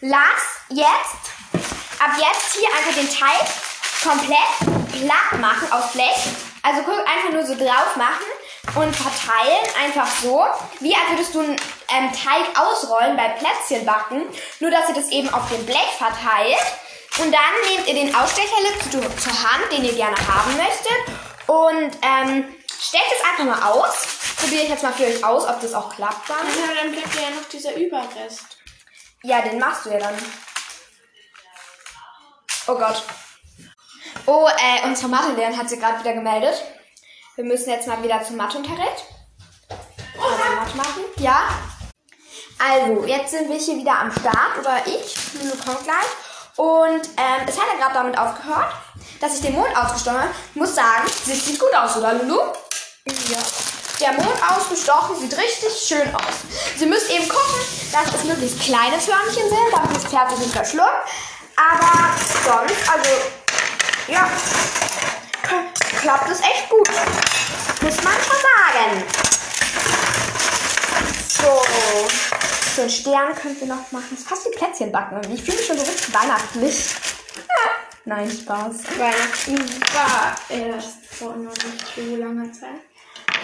Lass 0.00 0.62
jetzt, 0.68 1.24
ab 1.98 2.12
jetzt 2.16 2.56
hier 2.56 2.68
einfach 2.76 2.94
den 2.94 3.10
Teig 3.10 3.46
komplett 4.02 4.92
platt 4.92 5.40
machen 5.40 5.72
auf 5.72 5.92
Blech. 5.92 6.28
Also 6.62 6.82
guck, 6.82 6.98
einfach 7.00 7.32
nur 7.32 7.44
so 7.44 7.56
drauf 7.56 7.96
machen 7.96 8.26
und 8.76 8.94
verteilen, 8.94 9.66
einfach 9.82 10.06
so. 10.22 10.44
Wie 10.80 10.94
als 10.94 11.10
würdest 11.10 11.34
du 11.34 11.40
einen 11.40 11.56
ähm, 11.88 12.12
Teig 12.12 12.60
ausrollen 12.60 13.16
bei 13.16 13.28
Plätzchen 13.30 13.84
backen. 13.84 14.22
Nur, 14.60 14.70
dass 14.70 14.88
ihr 14.88 14.94
das 14.94 15.08
eben 15.10 15.32
auf 15.32 15.48
dem 15.48 15.64
Blech 15.66 15.96
verteilt. 15.96 16.58
Und 17.18 17.32
dann 17.32 17.40
nehmt 17.68 17.88
ihr 17.88 17.94
den 17.94 18.14
Ausstecherlip 18.14 18.82
zu, 18.92 19.00
zur 19.00 19.32
Hand, 19.32 19.72
den 19.72 19.84
ihr 19.84 19.94
gerne 19.94 20.16
haben 20.16 20.56
möchtet. 20.56 21.16
Und 21.48 21.98
ähm, 22.02 22.54
stellt 22.80 23.02
es 23.12 23.24
einfach 23.24 23.44
mal 23.44 23.70
aus. 23.70 24.06
Probiere 24.36 24.62
ich 24.62 24.68
jetzt 24.68 24.82
mal 24.82 24.92
für 24.92 25.06
euch 25.06 25.24
aus, 25.24 25.44
ob 25.44 25.60
das 25.60 25.74
auch 25.74 25.94
klappt 25.94 26.28
dann. 26.30 26.46
Ja, 26.46 26.82
dann 26.82 26.92
bleibt 26.92 27.14
ja 27.14 27.30
noch 27.30 27.48
dieser 27.48 27.74
Überrest. 27.74 28.58
Ja, 29.24 29.42
den 29.42 29.58
machst 29.58 29.86
du 29.86 29.90
ja 29.90 29.98
dann. 29.98 30.14
Oh 32.68 32.74
Gott. 32.74 33.02
Oh, 34.26 34.48
äh, 34.48 34.86
unsere 34.86 35.08
Mathelehrerin 35.08 35.58
hat 35.58 35.68
sich 35.68 35.80
gerade 35.80 36.00
wieder 36.00 36.12
gemeldet. 36.12 36.62
Wir 37.34 37.44
müssen 37.44 37.70
jetzt 37.70 37.88
mal 37.88 38.02
wieder 38.02 38.22
zum 38.22 38.36
Matheunterricht. 38.36 39.04
Also 40.20 40.54
Mathe 40.54 40.76
machen. 40.76 41.04
Ja. 41.16 41.48
Also, 42.58 43.06
jetzt 43.06 43.30
sind 43.30 43.48
wir 43.48 43.56
hier 43.56 43.76
wieder 43.76 43.98
am 43.98 44.10
Start, 44.12 44.58
oder 44.58 44.86
ich. 44.86 45.16
Lulu 45.34 45.56
kommt 45.64 45.84
gleich. 45.84 46.27
Und 46.58 47.06
ähm, 47.16 47.46
es 47.46 47.56
hat 47.56 47.66
ja 47.72 47.78
gerade 47.78 47.94
damit 47.94 48.18
aufgehört, 48.18 48.72
dass 49.20 49.34
ich 49.34 49.42
den 49.42 49.54
Mond 49.54 49.76
ausgestochen 49.76 50.18
habe. 50.18 50.30
Ich 50.52 50.60
muss 50.60 50.74
sagen, 50.74 51.08
sieht, 51.24 51.44
sieht 51.44 51.58
gut 51.60 51.72
aus, 51.72 51.96
oder 51.96 52.14
Lulu? 52.14 52.36
Ja. 53.06 53.38
Der 54.00 54.12
Mond 54.14 54.36
ausgestochen 54.42 55.20
sieht 55.20 55.36
richtig 55.36 55.72
schön 55.86 56.12
aus. 56.12 56.34
Sie 56.76 56.86
müsst 56.86 57.10
eben 57.10 57.28
gucken, 57.28 57.60
dass 57.92 58.12
es 58.12 58.24
möglichst 58.24 58.58
kleine 58.60 58.98
Förmchen 58.98 59.48
sind, 59.48 59.72
damit 59.72 59.94
das 59.94 60.04
Pferd 60.04 60.30
sich 60.30 60.40
nicht 60.40 60.52
verschluckt. 60.52 61.08
Aber 61.56 62.14
sonst, 62.44 62.92
also, 62.92 63.10
ja, 64.08 64.28
klappt 66.00 66.28
es 66.28 66.40
echt 66.40 66.68
gut. 66.68 66.88
Muss 67.82 68.02
man 68.02 68.14
schon 68.14 68.36
sagen. 68.42 69.04
So, 71.28 71.62
so 72.78 72.82
einen 72.82 72.90
Stern 72.90 73.34
könnt 73.34 73.60
ihr 73.60 73.66
noch 73.66 73.90
machen. 73.90 74.06
Das 74.10 74.20
ist 74.20 74.28
fast 74.28 74.46
wie 74.46 74.56
Plätzchen 74.56 74.92
backen. 74.92 75.20
Ich 75.32 75.42
fühle 75.42 75.56
mich 75.56 75.66
schon 75.66 75.76
so 75.76 75.82
richtig 75.82 76.14
weihnachtlich. 76.14 76.94
Nein, 78.04 78.30
Spaß. 78.30 78.76
Weihnachten 78.96 79.58
war 79.94 80.36
erst 80.48 81.04
vor 81.10 81.34
noch 81.34 81.50
nicht 81.50 81.84
so 81.96 82.16
langer 82.16 82.52
Zeit. 82.52 82.78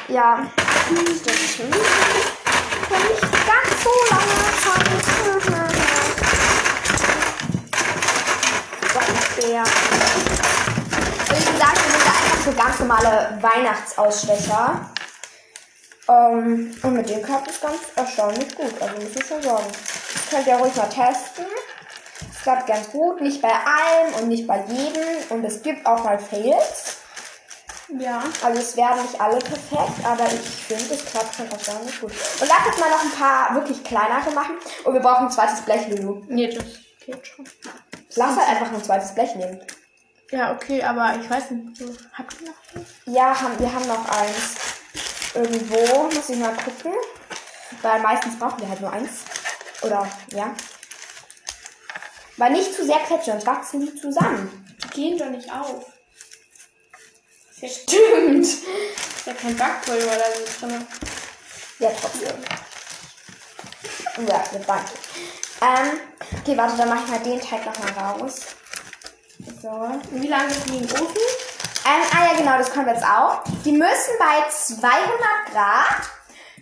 Ja, 0.07 0.47
das 1.25 1.35
ist 1.35 1.57
schon 1.57 1.73
vor 1.73 2.99
nicht 3.11 3.23
ganz 3.23 3.83
so 3.83 3.91
langer 4.11 4.53
Zeit. 4.63 4.95
Weihnachtsbär. 8.95 9.65
Also 11.29 11.41
wie 11.41 11.53
gesagt, 11.53 11.79
wir 11.83 11.91
sind 11.91 12.05
da 12.05 12.13
einfach 12.13 12.41
so 12.45 12.53
ganz 12.53 12.79
normale 12.79 13.39
Weihnachtsausstecher. 13.43 14.91
Ähm, 16.09 16.75
und 16.83 16.95
mit 16.95 17.09
dem 17.09 17.23
klappt 17.23 17.51
es 17.51 17.61
ganz 17.61 17.79
erstaunlich 17.97 18.55
gut. 18.55 18.75
Also 18.81 18.95
muss 18.95 19.17
ich 19.17 19.27
schon 19.27 19.43
sagen. 19.43 19.65
Das 20.13 20.31
könnt 20.31 20.47
ihr 20.47 20.57
ruhig 20.57 20.75
mal 20.77 20.89
testen. 20.89 21.47
Es 22.33 22.43
klappt 22.43 22.67
ganz 22.67 22.91
gut. 22.91 23.21
Nicht 23.21 23.41
bei 23.41 23.53
allem 23.53 24.15
und 24.21 24.29
nicht 24.29 24.47
bei 24.47 24.63
jedem. 24.67 25.31
Und 25.31 25.45
es 25.45 25.63
gibt 25.63 25.87
auch 25.87 26.05
mal 26.05 26.19
Fails. 26.19 26.99
Ja. 27.99 28.23
Also 28.43 28.61
es 28.61 28.77
werden 28.77 29.03
nicht 29.03 29.21
alle 29.21 29.39
perfekt, 29.39 30.05
aber 30.05 30.25
ich 30.27 30.41
finde, 30.41 30.95
es 30.95 31.05
klappt 31.05 31.35
schon 31.35 31.51
erstaunlich 31.51 32.01
gut. 32.01 32.13
Und 32.41 32.49
lass 32.49 32.67
uns 32.67 32.79
mal 32.79 32.91
noch 32.91 33.03
ein 33.03 33.11
paar 33.11 33.55
wirklich 33.55 33.85
kleinere 33.85 34.31
machen. 34.33 34.57
Und 34.85 34.95
wir 34.95 35.01
brauchen 35.01 35.27
ein 35.27 35.31
zweites 35.31 35.61
Blech, 35.63 35.89
Lulu. 35.89 36.23
Nee, 36.29 36.49
das 36.49 36.65
geht 37.05 37.27
schon. 37.27 37.45
Lass 38.17 38.37
halt 38.37 38.49
einfach 38.49 38.73
ein 38.73 38.83
zweites 38.83 39.15
Blech 39.15 39.35
nehmen. 39.37 39.61
Ja, 40.31 40.53
okay, 40.53 40.83
aber 40.83 41.15
ich 41.21 41.29
weiß 41.29 41.51
nicht, 41.53 41.81
habt 42.13 42.41
ihr 42.41 42.49
noch 42.49 42.75
eins? 42.75 42.89
Ja, 43.05 43.41
haben, 43.41 43.59
wir 43.59 43.73
haben 43.73 43.87
noch 43.87 44.09
eins. 44.09 44.74
Irgendwo, 45.35 46.05
muss 46.05 46.29
ich 46.29 46.37
mal 46.37 46.57
gucken. 46.57 46.93
Weil 47.83 48.01
meistens 48.01 48.39
brauchen 48.39 48.61
wir 48.61 48.69
halt 48.69 48.81
nur 48.81 48.93
eins. 48.93 49.11
Oder, 49.83 50.09
ja. 50.33 50.55
Weil 52.37 52.53
nicht 52.53 52.75
zu 52.75 52.85
sehr 52.85 53.01
quetschen, 53.01 53.35
sonst 53.35 53.47
wachsen 53.47 53.81
die 53.81 53.95
zusammen. 53.95 54.65
Die 54.83 54.89
gehen 54.89 55.19
doch 55.19 55.31
nicht 55.31 55.51
auf. 55.53 55.85
Ja, 57.61 57.69
Stimmt. 57.69 58.45
ist 58.45 58.63
ja 59.27 59.35
kein 59.35 59.57
Backpulver 59.57 60.07
oder 60.07 60.25
so 60.35 60.67
drin. 60.67 60.87
Ja, 61.79 61.91
trotzdem. 62.01 62.37
Ja, 64.29 64.45
mit 64.53 64.69
Wein. 64.69 64.85
Ähm, 65.61 66.01
okay, 66.41 66.57
warte, 66.57 66.77
dann 66.77 66.89
mache 66.89 67.05
ich 67.05 67.11
mal 67.11 67.19
den 67.21 67.41
Teig 67.41 67.65
nochmal 67.65 67.93
raus. 67.93 68.41
So. 69.63 70.01
Wie 70.11 70.29
lange 70.29 70.51
ist 70.51 70.69
die 70.69 70.79
im 70.79 70.85
Ofen? 70.85 71.54
Ähm, 71.87 72.03
ah 72.13 72.33
ja, 72.33 72.39
genau, 72.39 72.57
das 72.57 72.73
kommt 72.73 72.89
jetzt 72.89 73.05
auch. 73.05 73.43
Die 73.65 73.73
müssen 73.73 74.13
bei 74.19 74.49
200 74.49 74.97
Grad, 75.53 76.09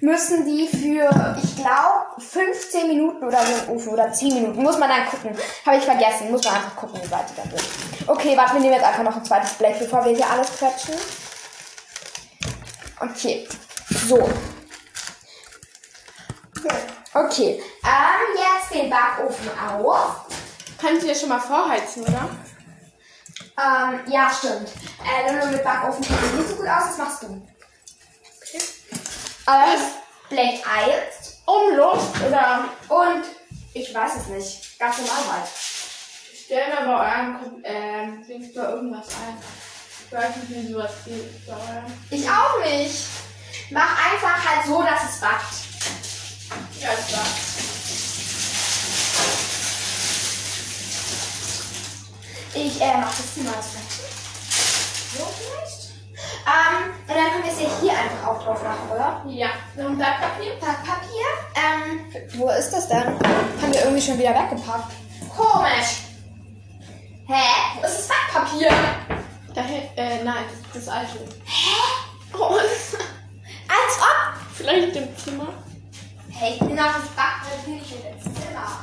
müssen 0.00 0.44
die 0.44 0.66
für, 0.66 1.36
ich 1.40 1.56
glaube, 1.56 2.20
15 2.20 2.88
Minuten 2.88 3.24
oder 3.24 3.38
so 3.46 3.52
im 3.52 3.76
Ofen 3.76 3.88
oder 3.90 4.12
10 4.12 4.34
Minuten. 4.34 4.62
Muss 4.62 4.78
man 4.78 4.88
dann 4.88 5.06
gucken. 5.06 5.36
Habe 5.64 5.76
ich 5.76 5.84
vergessen. 5.84 6.32
Muss 6.32 6.44
man 6.44 6.54
einfach 6.54 6.74
gucken, 6.74 7.00
wie 7.00 7.10
weit 7.10 7.30
die 7.30 7.36
da 7.36 7.42
sind. 7.56 8.08
Okay, 8.08 8.36
warte, 8.36 8.54
wir 8.54 8.60
nehmen 8.60 8.74
jetzt 8.74 8.84
einfach 8.84 9.04
noch 9.04 9.16
ein 9.16 9.24
zweites 9.24 9.52
Blech, 9.52 9.78
bevor 9.78 10.04
wir 10.04 10.12
hier 10.12 10.28
alles 10.28 10.48
quetschen. 10.58 10.94
Okay. 12.98 13.48
So. 14.08 14.28
Okay. 17.14 17.62
Ähm, 17.84 18.36
jetzt 18.36 18.74
den 18.74 18.90
Backofen 18.90 19.50
auf. 19.56 20.26
Kannst 20.80 21.02
du 21.02 21.06
ja 21.06 21.14
schon 21.14 21.28
mal 21.28 21.38
vorheizen, 21.38 22.02
oder? 22.02 22.28
Ähm, 23.58 24.00
ja, 24.12 24.30
stimmt. 24.36 24.70
Äh, 25.04 25.32
Lulu 25.32 25.52
mit 25.52 25.64
Backofen 25.64 26.02
sieht 26.02 26.34
nicht 26.34 26.48
so 26.48 26.56
gut 26.56 26.68
aus, 26.68 26.84
das 26.88 26.98
machst 26.98 27.22
du. 27.22 27.26
Okay. 27.26 28.62
Das 29.46 29.80
Blech 30.28 30.62
eilt 30.66 31.12
Umluft 31.46 32.20
oder 32.22 32.64
und 32.88 33.24
ich 33.74 33.94
weiß 33.94 34.16
es 34.16 34.26
nicht. 34.28 34.78
Ganz 34.78 34.98
normal 34.98 35.32
halt. 35.32 35.48
stellen 36.44 36.72
wir 36.72 36.86
bei 36.86 37.16
eurem 37.16 37.62
ähm, 37.64 38.26
Dings 38.26 38.54
bei 38.54 38.62
irgendwas 38.62 39.08
ein. 39.08 39.38
Ich 40.06 40.12
weiß 40.12 40.36
nicht, 40.36 40.50
wie 40.50 40.72
sowas 40.72 40.92
geht. 41.04 41.30
Ich 42.10 42.28
auch 42.28 42.62
nicht. 42.64 43.06
Mach 43.70 44.12
einfach 44.12 44.44
halt 44.44 44.66
so, 44.66 44.82
dass 44.82 45.14
es 45.14 45.20
backt. 45.20 45.54
Ja, 46.80 46.92
ist 46.92 47.08
klar. 47.08 47.71
Ich 52.54 52.80
äh, 52.80 52.96
mache 52.98 53.16
das 53.16 53.34
Zimmer 53.34 53.52
zurecht. 53.52 54.12
So 55.16 55.24
vielleicht. 55.24 55.92
Ähm, 56.44 56.92
und 57.08 57.16
dann 57.16 57.32
können 57.32 57.44
wir 57.44 57.52
es 57.52 57.60
ja 57.60 57.68
hier 57.80 57.92
einfach 57.92 58.26
auch 58.28 58.42
drauf 58.42 58.62
machen, 58.62 58.90
oder? 58.90 59.22
Ja. 59.28 59.48
Noch 59.76 59.90
ein 59.90 59.96
Blatt 59.96 60.20
Papier? 60.20 60.52
Papier. 60.60 61.26
Ähm, 61.56 62.38
wo 62.38 62.48
ist 62.50 62.70
das 62.70 62.88
denn? 62.88 63.04
Haben 63.06 63.72
wir 63.72 63.80
irgendwie 63.84 64.02
schon 64.02 64.18
wieder 64.18 64.30
weggepackt. 64.30 64.92
Komisch. 65.34 66.02
Hä? 67.26 67.42
Wo 67.80 67.86
ist 67.86 67.98
das 67.98 68.08
Backpapier? 68.08 68.68
Daher, 69.54 69.82
äh, 69.96 70.24
nein, 70.24 70.44
das 70.50 70.80
ist 70.82 70.88
das 70.88 70.94
alte. 70.94 71.18
Hä? 71.44 72.34
Oh, 72.34 72.54
Als 72.56 73.98
ob. 73.98 74.54
vielleicht 74.54 74.96
im 74.96 75.16
Zimmer. 75.16 75.48
Hey, 76.30 76.58
genau 76.58 76.84
das 76.84 77.08
Backpapier 77.16 77.74
nicht 77.74 77.92
in 77.92 78.02
das 78.02 78.24
Zimmer. 78.24 78.78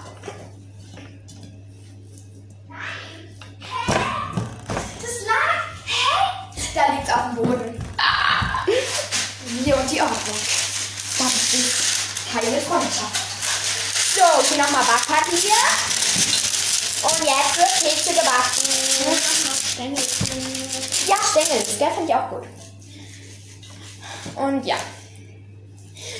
Da 6.73 6.81
liegt's 6.93 7.11
auf 7.11 7.21
dem 7.33 7.35
Boden. 7.35 7.79
Ah. 7.97 8.65
Wir 8.65 9.75
und 9.75 9.91
die 9.91 10.01
Ordnung. 10.01 10.37
Das 11.17 11.33
ist 11.53 11.75
keine 12.31 12.61
Freundschaft. 12.61 13.29
So, 14.15 14.21
hier 14.47 14.63
nochmal 14.63 14.83
Backpapier. 14.83 15.55
Und 17.01 17.19
jetzt 17.19 17.57
wird 17.57 17.73
Kekse 17.81 18.13
gebacken. 18.13 18.69
Ja, 21.07 21.15
Stängel, 21.31 21.63
der 21.79 21.91
finde 21.91 22.07
ich 22.07 22.15
auch 22.15 22.29
gut. 22.29 22.47
Und 24.35 24.65
ja. 24.65 24.75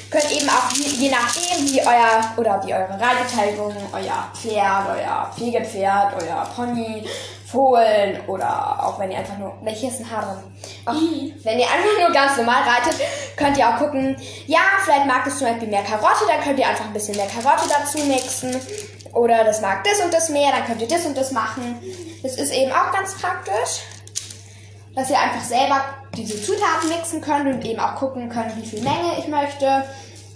Könnt 0.09 0.31
eben 0.31 0.49
auch, 0.49 0.71
je, 0.71 0.87
je 0.87 1.09
nachdem, 1.11 1.71
wie 1.71 1.81
euer, 1.81 2.33
oder 2.37 2.65
wie 2.65 2.73
eure 2.73 2.99
Reitbeteiligung, 2.99 3.75
euer 3.93 4.31
Pferd, 4.33 4.87
euer 4.89 5.31
Pflegepferd, 5.35 6.13
euer 6.23 6.51
Pony, 6.55 7.07
Fohlen 7.51 8.19
oder 8.27 8.83
auch 8.85 8.99
wenn 8.99 9.11
ihr 9.11 9.17
einfach 9.17 9.37
nur, 9.37 9.57
welches 9.61 9.95
ist 9.95 9.99
ein 10.01 10.11
Haaren? 10.11 10.43
Auch 10.85 10.93
wenn 10.93 11.59
ihr 11.59 11.65
einfach 11.65 11.99
nur 11.99 12.11
ganz 12.11 12.37
normal 12.37 12.63
reitet, 12.63 13.01
könnt 13.35 13.57
ihr 13.57 13.67
auch 13.67 13.77
gucken, 13.77 14.15
ja, 14.47 14.59
vielleicht 14.83 15.05
mag 15.05 15.25
es 15.25 15.37
zum 15.39 15.47
Beispiel 15.47 15.67
mehr 15.67 15.83
Karotte, 15.83 16.25
dann 16.27 16.41
könnt 16.41 16.59
ihr 16.59 16.67
einfach 16.67 16.85
ein 16.85 16.93
bisschen 16.93 17.15
mehr 17.15 17.27
Karotte 17.27 17.67
dazu 17.69 17.97
mixen. 17.99 18.55
Oder 19.13 19.43
das 19.43 19.61
mag 19.61 19.83
das 19.83 20.03
und 20.03 20.13
das 20.13 20.29
mehr, 20.29 20.51
dann 20.51 20.65
könnt 20.65 20.81
ihr 20.81 20.87
das 20.87 21.05
und 21.05 21.17
das 21.17 21.31
machen. 21.31 21.79
Das 22.21 22.35
ist 22.35 22.53
eben 22.53 22.71
auch 22.71 22.91
ganz 22.91 23.15
praktisch 23.15 23.81
dass 24.95 25.09
ihr 25.09 25.19
einfach 25.19 25.43
selber 25.43 25.81
diese 26.15 26.41
Zutaten 26.41 26.89
mixen 26.89 27.21
könnt 27.21 27.47
und 27.47 27.65
eben 27.65 27.79
auch 27.79 27.95
gucken 27.95 28.29
könnt, 28.29 28.55
wie 28.57 28.65
viel 28.65 28.81
Menge 28.81 29.17
ich 29.17 29.27
möchte 29.27 29.85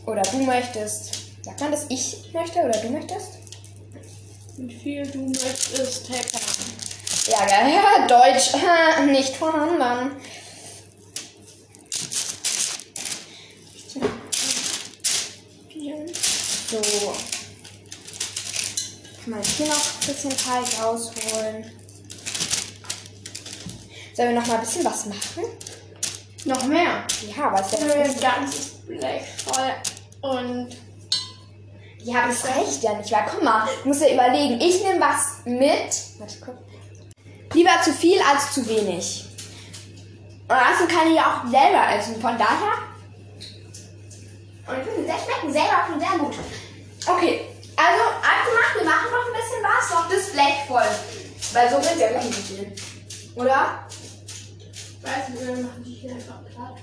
oder 0.06 0.22
du 0.22 0.38
möchtest. 0.38 1.44
Sagt 1.44 1.60
man 1.60 1.72
das? 1.72 1.86
Ich 1.90 2.30
möchte 2.34 2.60
oder 2.60 2.80
du 2.80 2.90
möchtest? 2.90 3.40
Wie 4.58 4.74
viel 4.74 5.06
du 5.06 5.20
möchtest, 5.20 6.10
Hacker. 6.10 6.43
Ja, 7.28 7.46
geil. 7.46 7.74
Ja, 7.74 8.08
Deutsch. 8.08 8.52
Nicht 9.12 9.36
vorhanden. 9.36 10.12
So. 16.70 17.14
Kann 19.24 19.34
man 19.34 19.44
hier 19.44 19.68
noch 19.68 19.76
ein 19.76 20.08
bisschen 20.08 20.32
Teig 20.32 20.84
rausholen. 20.84 21.72
Sollen 24.16 24.30
wir 24.30 24.40
noch 24.40 24.48
mal 24.48 24.56
ein 24.56 24.62
bisschen 24.62 24.84
was 24.84 25.06
machen? 25.06 25.44
Noch 26.46 26.64
mehr. 26.66 27.06
Ja, 27.36 27.46
aber 27.46 27.62
es 27.62 27.74
ist 27.74 27.80
ja 27.84 28.04
Ein 28.04 28.20
ganzes 28.20 28.68
Blech 28.88 29.24
voll. 29.46 29.74
Und 30.22 30.76
Ja, 32.00 32.28
das 32.28 32.44
reicht 32.44 32.84
ja 32.84 32.96
nicht, 32.96 33.12
weil 33.12 33.26
guck 33.32 33.44
mal, 33.44 33.68
du 33.84 33.88
musst 33.88 34.02
ja 34.02 34.14
überlegen, 34.14 34.60
ich 34.60 34.84
nehme 34.84 35.00
was 35.00 35.46
mit. 35.46 36.20
Warte, 36.20 36.38
guck. 36.44 36.58
Lieber 37.54 37.82
zu 37.84 37.94
viel 37.94 38.20
als 38.22 38.54
zu 38.54 38.68
wenig. 38.68 39.26
Und 40.48 40.56
außerdem 40.56 40.88
kann 40.96 41.08
ich 41.08 41.16
ja 41.16 41.26
auch 41.26 41.50
selber 41.50 41.98
essen, 41.98 42.22
von 42.22 42.38
daher. 42.38 42.74
Und 44.66 44.78
ich 44.78 44.84
finde, 44.86 45.06
sehr 45.06 45.20
schmecken 45.20 45.54
selber 45.54 45.86
schon 45.88 46.00
sehr 46.00 46.18
gut. 46.20 46.36
Okay, 47.06 47.42
also 47.76 48.04
abgemacht, 48.04 48.76
wir 48.76 48.86
machen 48.86 49.12
noch 49.12 49.26
ein 49.28 49.34
bisschen 49.34 49.64
was, 49.64 49.90
noch 49.90 50.10
das 50.10 50.32
Blech 50.32 50.68
voll. 50.68 50.92
Weil 51.54 51.70
so 51.70 51.76
wird 51.78 52.00
ja 52.00 52.10
wirklich 52.10 52.38
nicht 52.38 52.48
viel. 52.48 52.74
Oder? 53.36 53.88
ich 55.04 55.10
weiß 55.10 55.30
nicht, 55.30 55.46
wir 55.46 55.64
machen 55.64 55.84
die 55.86 55.94
hier 55.94 56.12
einfach 56.12 56.40
platt. 56.46 56.78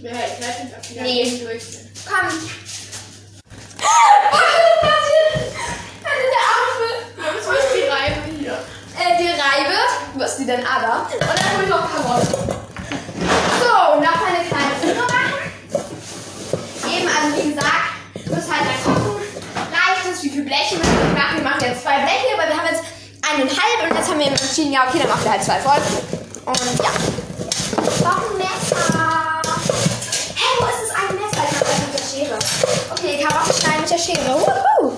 Ja, 0.00 0.10
ich 0.10 0.46
weiß 0.46 0.64
nicht, 0.64 0.76
ob 0.76 0.82
die 0.82 1.00
Nee. 1.00 1.24
nee. 1.24 1.44
durch 1.44 1.64
sind. 1.64 1.90
Komm. 2.04 2.28
Was 4.30 4.40
ist 4.60 4.80
passiert? 4.82 5.40
Also 6.04 6.24
der 6.34 6.44
Apfel. 6.52 6.92
Was 7.16 7.64
ist 7.64 7.74
die 7.74 7.88
Reibe 7.88 8.20
hier? 8.38 8.58
Äh, 8.98 9.18
die 9.18 9.28
Reibe, 9.28 9.76
was 10.14 10.36
die 10.36 10.46
denn 10.46 10.64
aber? 10.66 11.06
Und 11.10 11.20
dann 11.20 11.56
hol 11.56 11.62
ich 11.64 11.68
noch 11.68 11.90
Karotten. 11.90 12.34
So, 13.60 14.00
noch 14.00 14.20
eine 14.26 14.44
kleine 14.46 14.74
Führung 14.80 15.06
machen. 15.06 15.34
Eben, 16.86 17.08
also 17.08 17.28
wie 17.36 17.54
gesagt, 17.54 17.86
du 18.14 18.34
musst 18.34 18.48
halt 18.50 18.64
dann 18.68 18.80
gucken, 18.84 19.22
reicht 19.54 20.04
es, 20.12 20.22
wie 20.22 20.30
viele 20.30 20.44
Bleche 20.44 20.76
müssen 20.76 20.98
wir 20.98 21.20
machen? 21.20 21.36
Wir 21.36 21.44
machen 21.44 21.60
jetzt 21.62 21.82
zwei 21.82 21.98
Bleche, 22.00 22.36
weil 22.36 22.48
wir 22.48 22.56
haben 22.56 22.68
jetzt 22.70 22.84
eineinhalb 23.30 23.90
und 23.90 23.96
jetzt 23.96 24.08
haben 24.10 24.18
wir 24.18 24.26
eben 24.26 24.36
entschieden, 24.36 24.72
ja 24.72 24.84
okay, 24.86 24.98
dann 24.98 25.08
machen 25.08 25.24
wir 25.24 25.32
halt 25.32 25.44
zwei 25.44 25.58
voll. 25.60 25.80
Und 26.46 26.78
ja. 26.78 26.92
Noch 28.04 28.18
ein 28.30 28.36
Messer. 28.36 29.40
Hä, 30.36 30.46
wo 30.58 30.66
ist 30.66 30.80
das 30.82 30.92
eine 30.94 31.12
Messer? 31.18 31.42
Ich 31.48 31.56
mach 31.56 31.66
das 31.66 31.78
mit 31.80 31.92
der 31.94 32.04
Schere. 32.04 32.38
Okay, 32.92 33.24
Karotten 33.24 33.54
schneiden 33.54 33.80
mit 33.80 33.90
der 33.90 33.98
Schere. 33.98 34.30
Wuhu. 34.34 34.92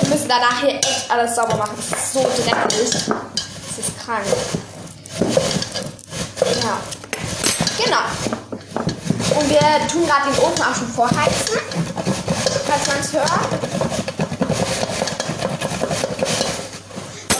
Wir 0.00 0.08
müssen 0.08 0.19
danach 0.30 0.60
hier 0.60 0.76
echt 0.76 1.10
alles 1.10 1.34
sauber 1.34 1.56
machen. 1.56 1.74
Das 1.76 1.86
ist 1.86 2.12
so 2.12 2.20
dreckig. 2.20 2.90
Das 2.92 3.78
ist 3.78 3.98
krank. 3.98 4.24
Ja. 6.62 6.78
Genau. 7.84 9.40
Und 9.40 9.50
wir 9.50 9.88
tun 9.88 10.06
gerade 10.06 10.30
den 10.30 10.38
Ofen 10.38 10.62
auch 10.62 10.74
schon 10.74 10.88
vorheizen. 10.88 11.58
Falls 12.66 12.86
man 12.86 13.00
es 13.00 13.12
hört. 13.12 13.30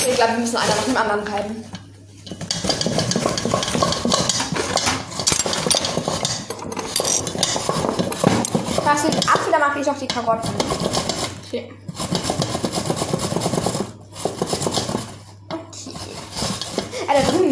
Ich 0.08 0.16
glaube, 0.16 0.32
wir 0.32 0.38
müssen 0.38 0.56
einer 0.56 0.74
nach 0.74 0.84
dem 0.84 0.96
anderen. 0.96 1.64
Machst 8.84 9.04
du 9.04 9.10
den 9.10 9.28
Apfel, 9.28 9.52
dann 9.52 9.60
mache 9.60 9.80
ich 9.80 9.88
auch 9.88 9.98
die 9.98 10.08
Karotten. 10.08 10.50
Okay. 11.46 11.79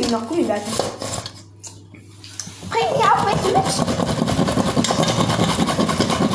Liegen 0.08 0.20
noch 0.20 0.28
Gummibärchen. 0.28 0.72
Bring 2.70 2.86
die 2.96 3.04
auch 3.04 3.24
mit 3.24 3.44
mit. 3.44 3.54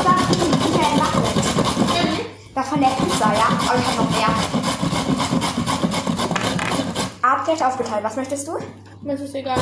Da 0.04 0.14
drüben, 0.30 0.58
hinter 0.62 0.84
dem 0.90 1.00
Backblech. 1.00 2.26
Da 2.54 2.64
von 2.64 2.80
der 2.80 2.90
Pizza, 2.90 3.34
ja? 3.34 3.48
Aber 3.68 3.80
ich 3.80 3.88
habe 3.88 3.98
noch 3.98 4.10
mehr. 4.12 4.30
Artgerecht 7.22 7.64
aufgeteilt. 7.64 8.04
Was 8.04 8.16
möchtest 8.16 8.48
du? 8.48 8.58
Mir 9.02 9.14
ist 9.14 9.34
egal. 9.34 9.58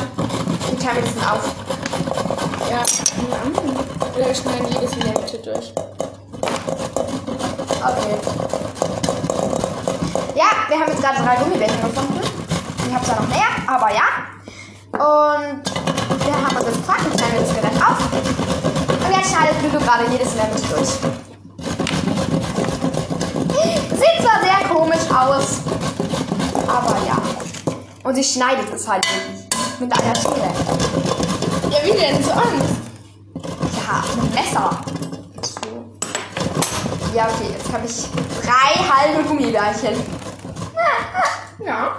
Ich 0.72 0.84
teile 0.84 1.00
mir 1.00 1.06
das 1.06 1.14
dann 1.14 1.28
auf. 1.30 1.54
Ja, 2.70 2.84
wir 4.16 4.34
schneiden 4.34 4.66
jedes 4.68 4.92
in 4.92 5.00
der 5.00 5.20
Mitte 5.20 5.38
durch. 5.38 5.72
Okay. 7.80 8.18
Ja, 10.34 10.50
wir 10.68 10.78
haben 10.78 10.90
jetzt 10.90 11.00
gerade 11.00 11.22
drei 11.22 11.36
Gummibärchen 11.36 11.80
gefunden. 11.80 12.41
Ich 12.92 12.98
habe 12.98 13.06
zwar 13.06 13.22
noch 13.22 13.28
mehr, 13.28 13.48
aber 13.66 13.90
ja. 13.94 14.02
Und 14.92 15.64
wir 16.26 16.34
haben 16.34 16.56
uns 16.56 16.66
das 16.66 16.76
gefragt, 16.76 17.00
jetzt 17.06 17.18
schneiden 17.18 17.32
wir 17.32 17.40
das 17.40 17.54
Gerät 17.54 17.76
auf. 17.82 17.96
Und 19.06 19.16
jetzt 19.16 19.30
schneidet 19.30 19.62
Lulu 19.62 19.78
gerade 19.82 20.04
jedes 20.10 20.34
Mitte 20.34 20.60
durch. 20.68 20.90
Sieht 23.98 24.16
zwar 24.20 24.42
sehr 24.42 24.68
komisch 24.68 25.08
aus, 25.08 25.62
aber 26.68 26.98
ja. 27.06 27.16
Und 28.04 28.14
sie 28.14 28.24
schneidet 28.24 28.70
es 28.74 28.86
halt 28.86 29.06
wirklich. 29.06 29.48
Mit 29.80 29.90
einer 29.90 30.14
Schere. 30.14 30.52
Ja, 31.70 31.78
wie 31.84 31.98
denn 31.98 32.22
sonst? 32.22 32.74
Ja, 33.74 34.04
mit 34.20 34.34
Messer. 34.34 34.70
Ja, 37.14 37.24
okay, 37.24 37.54
jetzt 37.56 37.72
habe 37.72 37.86
ich 37.86 38.06
drei 38.42 38.84
halbe 38.84 39.26
Gummibärchen. 39.26 39.94
Ja. 41.64 41.96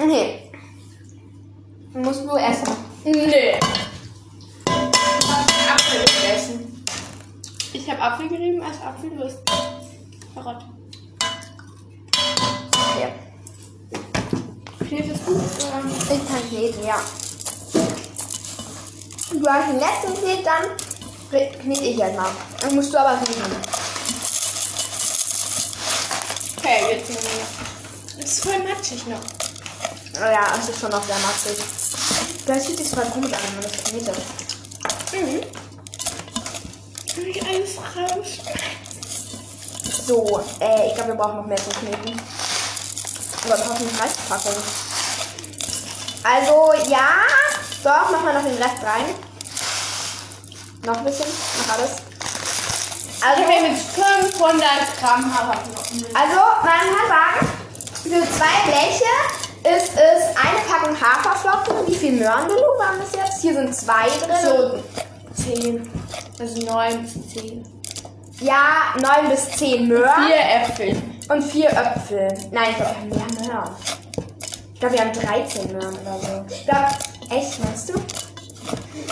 Okay. 0.00 0.50
Musst 1.92 2.24
du 2.24 2.34
essen. 2.36 2.74
Nee. 3.04 3.60
Du 4.64 4.72
hast 4.72 5.70
Apfel 5.70 6.00
gegessen. 6.00 6.84
Ich 7.74 7.90
habe 7.90 8.00
Apfel 8.00 8.28
gerieben 8.28 8.62
als 8.62 8.80
Apfel, 8.80 9.10
du 9.10 9.24
isst 9.24 9.40
Karotte. 10.34 10.64
Okay. 12.94 13.12
Knetest 14.88 15.20
du? 15.26 15.32
Oder? 15.32 15.82
Ich 16.14 16.28
kann 16.28 16.48
kneten, 16.48 16.86
ja. 16.86 16.98
Du 19.32 19.46
hast 19.50 19.68
den 19.68 19.80
letzten 19.80 20.14
geknetet, 20.14 20.46
dann 20.46 21.60
knete 21.60 21.84
ich 21.84 21.98
jetzt 21.98 22.16
mal. 22.16 22.30
Dann 22.62 22.74
musst 22.74 22.94
du 22.94 22.98
aber 22.98 23.20
riechen. 23.20 23.42
Okay, 26.56 26.78
jetzt 26.90 27.10
nehmen 27.10 27.22
wir. 27.22 28.22
Das 28.22 28.30
ist 28.30 28.42
voll 28.42 28.58
matschig 28.60 29.06
noch. 29.06 29.39
Oh 30.16 30.24
ja, 30.24 30.54
es 30.58 30.68
ist 30.68 30.80
schon 30.80 30.90
noch 30.90 31.04
sehr 31.04 31.16
matschig. 31.18 31.64
Das 32.46 32.66
sieht 32.66 32.78
sich 32.78 32.88
voll 32.88 33.04
komisch 33.12 33.32
an, 33.32 33.38
wenn 33.44 33.54
man 33.54 33.62
das 33.62 33.84
knetet. 33.84 34.16
Mhm. 35.12 35.42
Ich 37.26 37.42
alles 37.46 37.76
raus? 37.96 38.28
So, 40.06 40.40
äh, 40.60 40.88
ich 40.88 40.94
glaube, 40.94 41.10
wir 41.10 41.14
brauchen 41.16 41.36
noch 41.36 41.46
mehr 41.46 41.56
zu 41.58 41.70
kneten. 41.70 42.20
Aber 43.44 43.56
wir 43.58 43.64
brauchen 43.64 43.88
eine 43.88 44.02
Restpackung. 44.02 44.62
Also, 46.22 46.72
ja. 46.90 47.08
Doch, 47.82 48.10
machen 48.10 48.26
wir 48.26 48.32
noch 48.34 48.42
den 48.42 48.58
Rest 48.62 48.82
rein. 48.82 49.14
Noch 50.84 50.96
ein 50.98 51.04
bisschen, 51.04 51.26
noch 51.66 51.74
alles. 51.74 51.90
Ich 53.16 53.24
Also, 53.24 53.42
habe 53.42 53.68
mit 53.68 53.78
500 53.78 54.64
Gramm 55.00 55.34
Haferflocken. 55.34 56.06
also, 56.14 56.40
man 56.62 56.80
kann 56.80 57.08
sagen, 57.08 57.48
für 58.02 58.38
zwei 58.38 58.70
Bleche 58.70 59.04
ist 59.62 59.92
es 59.92 60.36
eine 60.36 60.60
Packung 60.68 60.96
Haferflocken. 61.00 61.86
Wie 61.86 61.94
viel 61.94 62.12
Möhrenbellu 62.12 62.78
waren 62.78 62.98
das 63.00 63.14
jetzt? 63.14 63.42
Hier 63.42 63.54
sind 63.54 63.74
zwei 63.74 64.06
drin. 64.08 64.82
So 65.34 65.42
10. 65.42 65.90
Also 66.38 66.66
9 66.66 67.02
bis 67.02 67.28
10. 67.34 67.80
Ja, 68.40 68.94
neun 68.96 69.28
bis 69.28 69.50
zehn 69.50 69.86
Möhren. 69.86 70.26
Vier 70.26 70.36
Äpfel. 70.40 71.02
Und 71.28 71.42
vier 71.42 71.68
Äpfel. 71.68 72.28
Nein, 72.50 72.70
ich 72.70 72.76
glaube, 72.76 72.94
wir 73.04 73.20
haben 73.20 73.34
mehr 73.34 73.48
Möhren. 73.48 73.76
Ich 74.72 74.80
glaube, 74.80 74.94
wir 74.94 75.00
haben 75.02 75.12
13 75.12 75.72
Möhren 75.72 75.98
oder 75.98 76.18
so. 76.18 76.54
Ich 76.54 76.64
glaube, 76.64 76.88
echt, 77.28 77.62
meinst 77.62 77.90
du? 77.90 77.94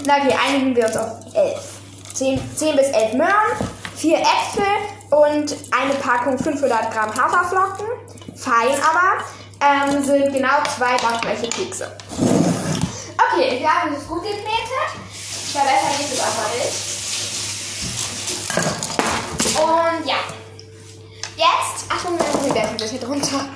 Na 0.07 0.17
okay, 0.17 0.35
einigen 0.47 0.75
wir 0.75 0.87
uns 0.87 0.97
auf 0.97 1.11
11. 1.35 1.79
10, 2.15 2.57
10 2.57 2.77
bis 2.77 2.87
11 2.87 3.13
Möhren, 3.15 3.69
vier 3.97 4.17
Äpfel 4.17 4.65
und 5.11 5.55
eine 5.79 5.95
Packung 6.01 6.39
500 6.39 6.91
Gramm 6.91 7.15
Haferflocken. 7.15 7.87
Fein 8.35 8.75
aber. 8.83 9.25
Ähm, 9.61 10.05
sind 10.05 10.33
genau 10.33 10.63
zwei 10.77 10.97
backbleche 10.97 11.49
Kekse. 11.49 11.97
Okay, 12.21 13.55
ich 13.55 13.61
glaube, 13.61 13.91
es 13.93 14.03
ist 14.03 14.09
gut 14.09 14.23
geknetet. 14.23 14.91
Verbessern 15.53 15.99
geht 15.99 16.13
es 16.13 16.21
aber 16.21 16.49
nicht. 16.55 16.89
Und 19.59 20.07
ja. 20.07 20.17
Jetzt, 21.37 21.91
Achtung, 21.91 22.19
wir 22.19 22.55
werfen 22.55 22.79
das 22.79 22.91
hier 22.91 23.01
drunter. 23.01 23.49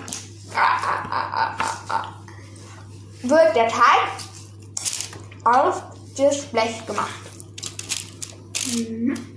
Ah, 0.55 0.79
ah, 1.11 1.57
ah. 1.88 2.15
Wird 3.23 3.57
der 3.57 3.69
Teig 3.69 4.09
auf 5.45 5.83
das 6.17 6.43
Blech 6.47 6.87
gemacht. 6.87 7.11
Mhm. 8.67 9.32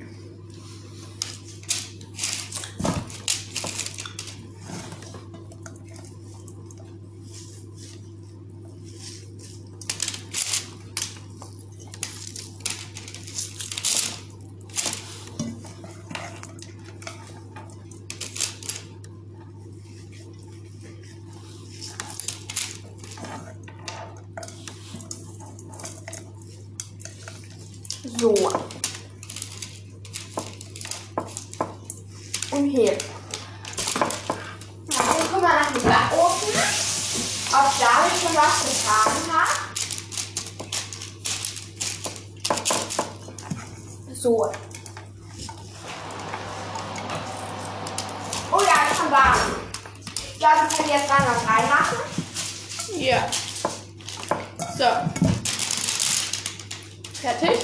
So. 28.25 28.33
Und 32.49 32.69
hier. 32.71 32.93
Ja, 32.93 32.97
dann 34.97 35.07
gucken 35.07 35.41
wir 35.41 35.41
nach 35.41 35.71
dem 35.71 35.83
Backofen, 35.83 36.49
ob 37.51 37.79
da 37.79 38.09
schon 38.09 38.35
was 38.35 38.57
getan 38.65 39.13
hat. 39.31 39.53
So. 44.15 44.51
Oh 48.51 48.61
ja, 48.61 48.75
ist 48.89 48.97
schon 48.97 49.11
warm. 49.11 49.37
Ich 50.33 50.39
glaube, 50.39 50.61
wir 50.67 50.77
können 50.77 50.89
jetzt 50.89 51.07
dran 51.07 51.27
was 51.27 51.41
reinmachen. 51.47 51.99
Ja. 52.97 53.29
So. 54.75 54.89
Fertig? 57.21 57.59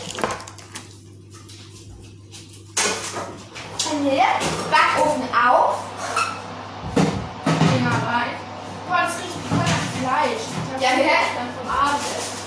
Und 3.92 4.10
hier, 4.10 4.24
Backofen 4.72 5.24
auf. 5.34 5.76
Geh 6.96 7.80
mal 7.82 7.92
rein. 7.92 8.36
Boah, 8.88 9.02
das 9.04 9.18
riecht 9.18 9.42
voll 9.50 9.58
nach 9.58 9.90
Fleisch. 10.00 10.46
Ich 10.48 10.74
hab 10.74 10.82
Ja, 10.82 10.90
schon 10.90 10.98
gell? 10.98 11.28
dann 11.36 11.52
vom 11.58 11.70
Abendessen. 11.70 12.42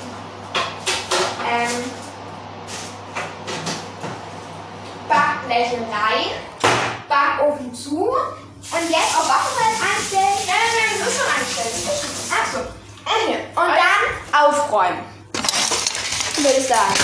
ähm, 1.47 1.75
Backbleche 5.07 5.77
rein, 5.77 6.31
Backofen 7.09 7.75
zu 7.75 8.07
und 8.09 8.91
jetzt 8.91 9.17
auf 9.19 9.29
Waffelfeld 9.29 9.77
einstellen. 9.83 10.39
Nein, 10.47 10.57
nein, 10.57 10.87
nein, 10.89 10.99
das 10.99 11.09
ist 11.09 11.17
schon 11.19 11.31
eingestellt. 11.31 11.75
Achso. 12.33 12.61
Okay. 13.05 13.39
Und 13.55 13.69
dann 13.69 14.03
aufräumen. 14.49 15.05
Ich 16.65 16.71
sagen. 16.71 16.95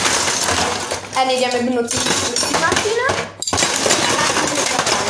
Äh, 1.20 1.26
nee, 1.26 1.42
ja, 1.42 1.52
wir 1.52 1.60
benutzen 1.60 2.00
die 2.00 2.54
Maschine. 2.54 3.06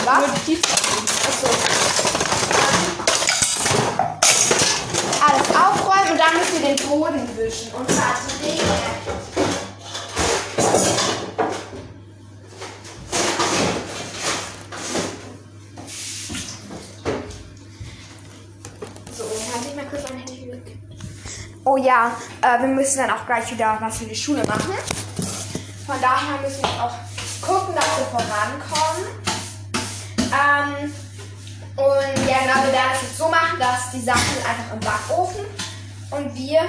Was? 0.04 0.24
Achso. 1.28 1.46
Alles 5.20 5.48
aufräumen 5.54 6.12
und 6.12 6.18
dann 6.18 6.34
müssen 6.36 6.62
wir 6.62 6.74
den 6.74 6.88
Boden 6.88 7.28
wischen. 7.36 7.70
Und 7.74 7.88
zwar 7.92 8.16
zu 8.16 8.44
Regen. 8.44 9.09
Ja, 21.84 22.12
äh, 22.42 22.60
wir 22.60 22.68
müssen 22.68 22.98
dann 22.98 23.10
auch 23.10 23.26
gleich 23.26 23.50
wieder 23.50 23.76
was 23.80 23.98
für 23.98 24.04
die 24.04 24.14
Schule 24.14 24.44
machen. 24.44 24.72
Von 25.86 26.00
daher 26.00 26.40
müssen 26.42 26.62
wir 26.62 26.84
auch 26.84 26.94
gucken, 27.40 27.74
dass 27.74 27.84
wir 27.98 28.06
vorankommen. 28.06 29.06
Ähm, 30.18 30.92
und 31.76 32.28
ja, 32.28 32.38
genau, 32.40 32.64
wir 32.64 32.72
werden 32.72 32.92
es 32.94 33.02
jetzt 33.02 33.18
so 33.18 33.28
machen, 33.28 33.58
dass 33.58 33.90
die 33.92 34.00
Sachen 34.00 34.36
einfach 34.46 34.72
im 34.74 34.80
Backofen 34.80 35.46
und 36.10 36.34
wir 36.34 36.60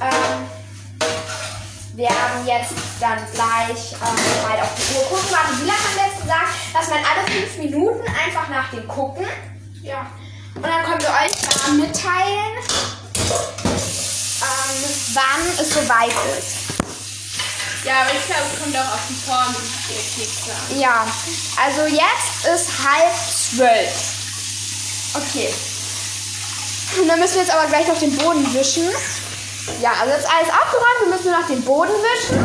ähm, 0.00 0.46
werden 1.94 2.46
jetzt 2.46 2.74
dann 3.00 3.18
gleich 3.32 3.92
ähm, 3.92 4.42
mal 4.42 4.60
auf 4.60 4.74
die 4.74 4.96
Uhr 4.96 5.04
gucken. 5.08 5.30
Warte, 5.30 5.62
wie 5.62 5.66
lange 5.66 5.78
haben 5.78 5.96
wir 5.96 6.06
jetzt 6.06 6.22
gesagt, 6.22 6.48
dass 6.74 6.90
man 6.90 6.98
alle 6.98 7.30
fünf 7.30 7.58
Minuten 7.58 8.04
einfach 8.08 8.48
nach 8.48 8.70
dem 8.70 8.86
gucken 8.86 9.26
Ja. 9.82 10.06
Und 10.56 10.62
dann 10.66 10.84
können 10.84 11.00
wir 11.00 11.10
euch 11.10 11.32
dann 11.64 11.78
mitteilen, 11.78 12.52
ähm, 14.42 14.78
wann 15.14 15.42
es 15.60 15.74
soweit 15.74 16.14
ist. 16.38 16.56
Ja, 17.84 18.00
aber 18.00 18.10
ich 18.14 18.26
glaube, 18.26 18.42
es 18.52 18.62
kommt 18.62 18.76
auch 18.76 18.94
auf 18.94 19.00
die 19.08 19.14
Form 19.14 19.54
der 19.88 19.96
Kekse 19.96 20.50
an. 20.50 20.80
Ja, 20.80 21.06
also 21.64 21.82
jetzt 21.82 22.44
ist 22.52 22.68
halb 22.82 23.14
zwölf. 23.30 23.94
Okay. 25.14 25.54
Und 27.00 27.08
dann 27.08 27.20
müssen 27.20 27.34
wir 27.34 27.42
jetzt 27.42 27.54
aber 27.54 27.68
gleich 27.68 27.86
noch 27.86 27.98
den 27.98 28.16
Boden 28.16 28.54
wischen. 28.54 28.90
Ja, 29.80 29.92
also 30.00 30.14
jetzt 30.14 30.26
alles 30.26 30.48
aufgeräumt, 30.48 31.00
wir 31.00 31.08
müssen 31.08 31.30
nur 31.30 31.40
noch 31.40 31.46
den 31.46 31.62
Boden 31.62 31.92
wischen. 31.92 32.36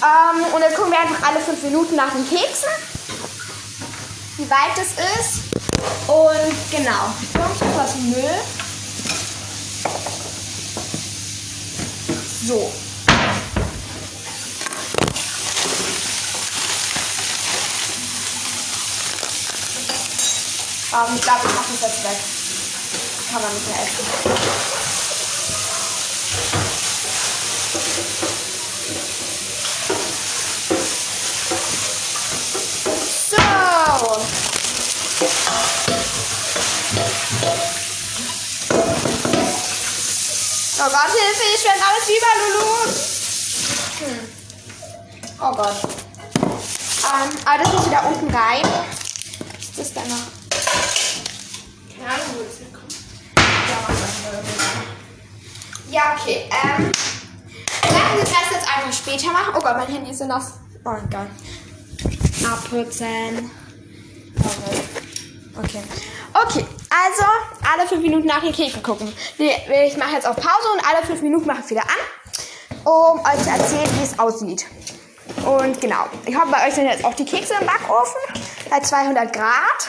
Ähm, 0.00 0.44
und 0.54 0.60
dann 0.60 0.74
gucken 0.74 0.92
wir 0.92 1.00
einfach 1.00 1.26
alle 1.26 1.40
fünf 1.40 1.62
Minuten 1.62 1.96
nach 1.96 2.12
den 2.12 2.28
Keksen, 2.28 2.68
wie 4.36 4.48
weit 4.50 4.76
es 4.76 4.92
ist. 5.20 5.47
Und 6.06 6.70
genau, 6.70 7.12
sonst 7.32 7.62
ist 7.62 7.76
was 7.76 7.94
Müll. 7.96 8.42
So. 12.46 12.72
Ähm, 20.90 21.14
ich 21.14 21.20
glaube, 21.20 21.40
ich 21.46 21.54
mache 21.54 21.66
das 21.72 21.82
jetzt 21.82 22.04
weg. 22.04 22.18
Kann 23.30 23.42
man 23.42 23.52
nicht 23.52 23.68
mehr 23.68 23.82
essen. 23.82 24.06
So. 33.30 33.36
Oh 40.80 40.90
Gott, 40.90 41.10
Hilfe, 41.12 41.44
ich 41.54 41.60
schwemmt 41.60 41.82
alles 41.86 42.06
über, 42.08 42.32
Lulu. 42.40 42.66
Hm. 44.00 44.20
Oh 45.40 45.52
Gott. 45.52 45.78
Ähm, 47.08 47.30
aber 47.44 47.58
das 47.62 47.72
muss 47.72 47.86
wieder 47.86 48.06
unten 48.06 48.34
rein. 48.34 48.62
Was 48.62 49.64
ist 49.64 49.78
das 49.78 49.92
da 49.94 50.00
noch? 50.02 50.26
Keine 51.96 52.10
Ahnung, 52.12 52.26
wo 52.36 52.42
das 52.44 52.58
herkommt. 52.60 52.94
Ja, 55.90 56.16
okay. 56.18 56.50
Ähm, 56.50 56.92
lassen 57.82 58.14
wir 58.14 58.24
das 58.24 58.30
Rest 58.30 58.52
jetzt 58.52 58.68
einfach 58.68 58.92
später 58.92 59.32
machen. 59.32 59.54
Oh 59.56 59.60
Gott, 59.60 59.76
mein 59.76 59.88
Handy 59.88 60.10
ist 60.10 60.18
so 60.18 60.26
nass. 60.26 60.54
Oh 60.84 60.96
Gott. 61.10 61.30
Abputzen. 62.44 63.50
Okay. 65.56 65.82
Okay. 66.34 66.66
Also 67.06 67.24
alle 67.72 67.86
fünf 67.86 68.02
Minuten 68.02 68.26
nach 68.26 68.40
den 68.40 68.52
Keksen 68.52 68.82
gucken. 68.82 69.12
Ich 69.38 69.96
mache 69.96 70.12
jetzt 70.14 70.26
auf 70.26 70.36
Pause 70.36 70.68
und 70.74 70.84
alle 70.84 71.06
fünf 71.06 71.22
Minuten 71.22 71.46
mache 71.46 71.60
ich 71.64 71.70
wieder 71.70 71.82
an, 71.82 72.84
um 72.84 73.20
euch 73.20 73.42
zu 73.42 73.50
erzählen, 73.50 73.88
wie 73.98 74.04
es 74.04 74.18
aussieht. 74.18 74.66
Und 75.44 75.80
genau, 75.80 76.06
ich 76.26 76.34
hoffe, 76.34 76.48
bei 76.50 76.66
euch 76.66 76.74
sind 76.74 76.86
jetzt 76.86 77.04
auch 77.04 77.14
die 77.14 77.24
Kekse 77.24 77.54
im 77.60 77.66
Backofen 77.66 78.20
bei 78.70 78.80
200 78.80 79.32
Grad. 79.32 79.88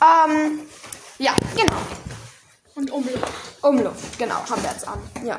Ähm, 0.00 0.60
ja, 1.18 1.32
genau. 1.56 1.76
Und 2.74 2.90
Umlauf. 2.90 3.30
Umluft, 3.62 4.18
genau, 4.18 4.36
haben 4.48 4.62
wir 4.62 4.70
jetzt 4.70 4.86
an. 4.86 5.00
Ja. 5.24 5.38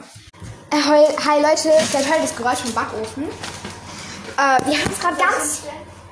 Äh, 0.72 0.82
hi, 0.82 1.42
Leute, 1.42 1.70
ihr 1.70 2.06
hört 2.06 2.24
das 2.24 2.36
Geräusch 2.36 2.60
vom 2.60 2.74
Backofen. 2.74 3.24
Äh, 3.24 4.66
wir 4.66 4.78
haben 4.78 4.92
es 4.92 5.00
gerade 5.00 5.16
ganz. 5.18 5.64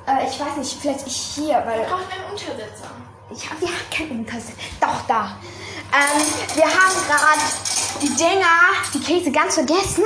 Äh, 0.07 0.29
ich 0.29 0.39
weiß 0.39 0.57
nicht, 0.57 0.77
vielleicht 0.79 1.07
ich 1.07 1.15
hier, 1.15 1.63
weil. 1.65 1.81
Braucht 1.85 2.11
einen 2.11 2.31
Untersetzer. 2.31 2.92
Ich 3.35 3.49
hab, 3.49 3.59
wir 3.59 3.67
haben 3.67 3.89
keinen 3.91 4.19
Untersetzer. 4.19 4.53
Doch, 4.79 5.07
da. 5.07 5.37
Ähm, 5.91 6.21
wir 6.55 6.65
haben 6.65 6.95
gerade 7.07 7.41
die 8.01 8.09
Dinger, 8.09 8.45
die 8.93 8.99
Käse 8.99 9.31
ganz 9.31 9.55
vergessen. 9.55 10.03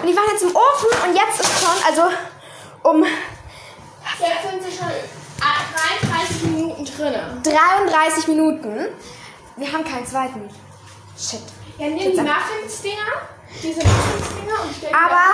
Und 0.00 0.08
die 0.08 0.16
waren 0.16 0.28
jetzt 0.32 0.42
im 0.42 0.54
Ofen 0.54 1.08
und 1.08 1.14
jetzt 1.14 1.40
ist 1.40 1.60
schon, 1.60 1.84
also 1.86 2.14
um 2.82 3.04
Jetzt 3.04 4.50
sind 4.50 4.62
sie 4.62 4.76
schon 4.76 4.88
33 6.10 6.42
Minuten 6.44 6.84
drin. 6.84 7.14
33 7.42 8.28
Minuten. 8.28 8.86
Wir 9.56 9.72
haben 9.72 9.84
keinen 9.84 10.06
zweiten. 10.06 10.50
Shit. 11.18 11.40
Ja, 11.78 11.88
nimm 11.88 11.98
die 11.98 12.20
Muffins-Dinger. 12.20 13.33
Die 13.62 13.74
Aber 14.94 15.32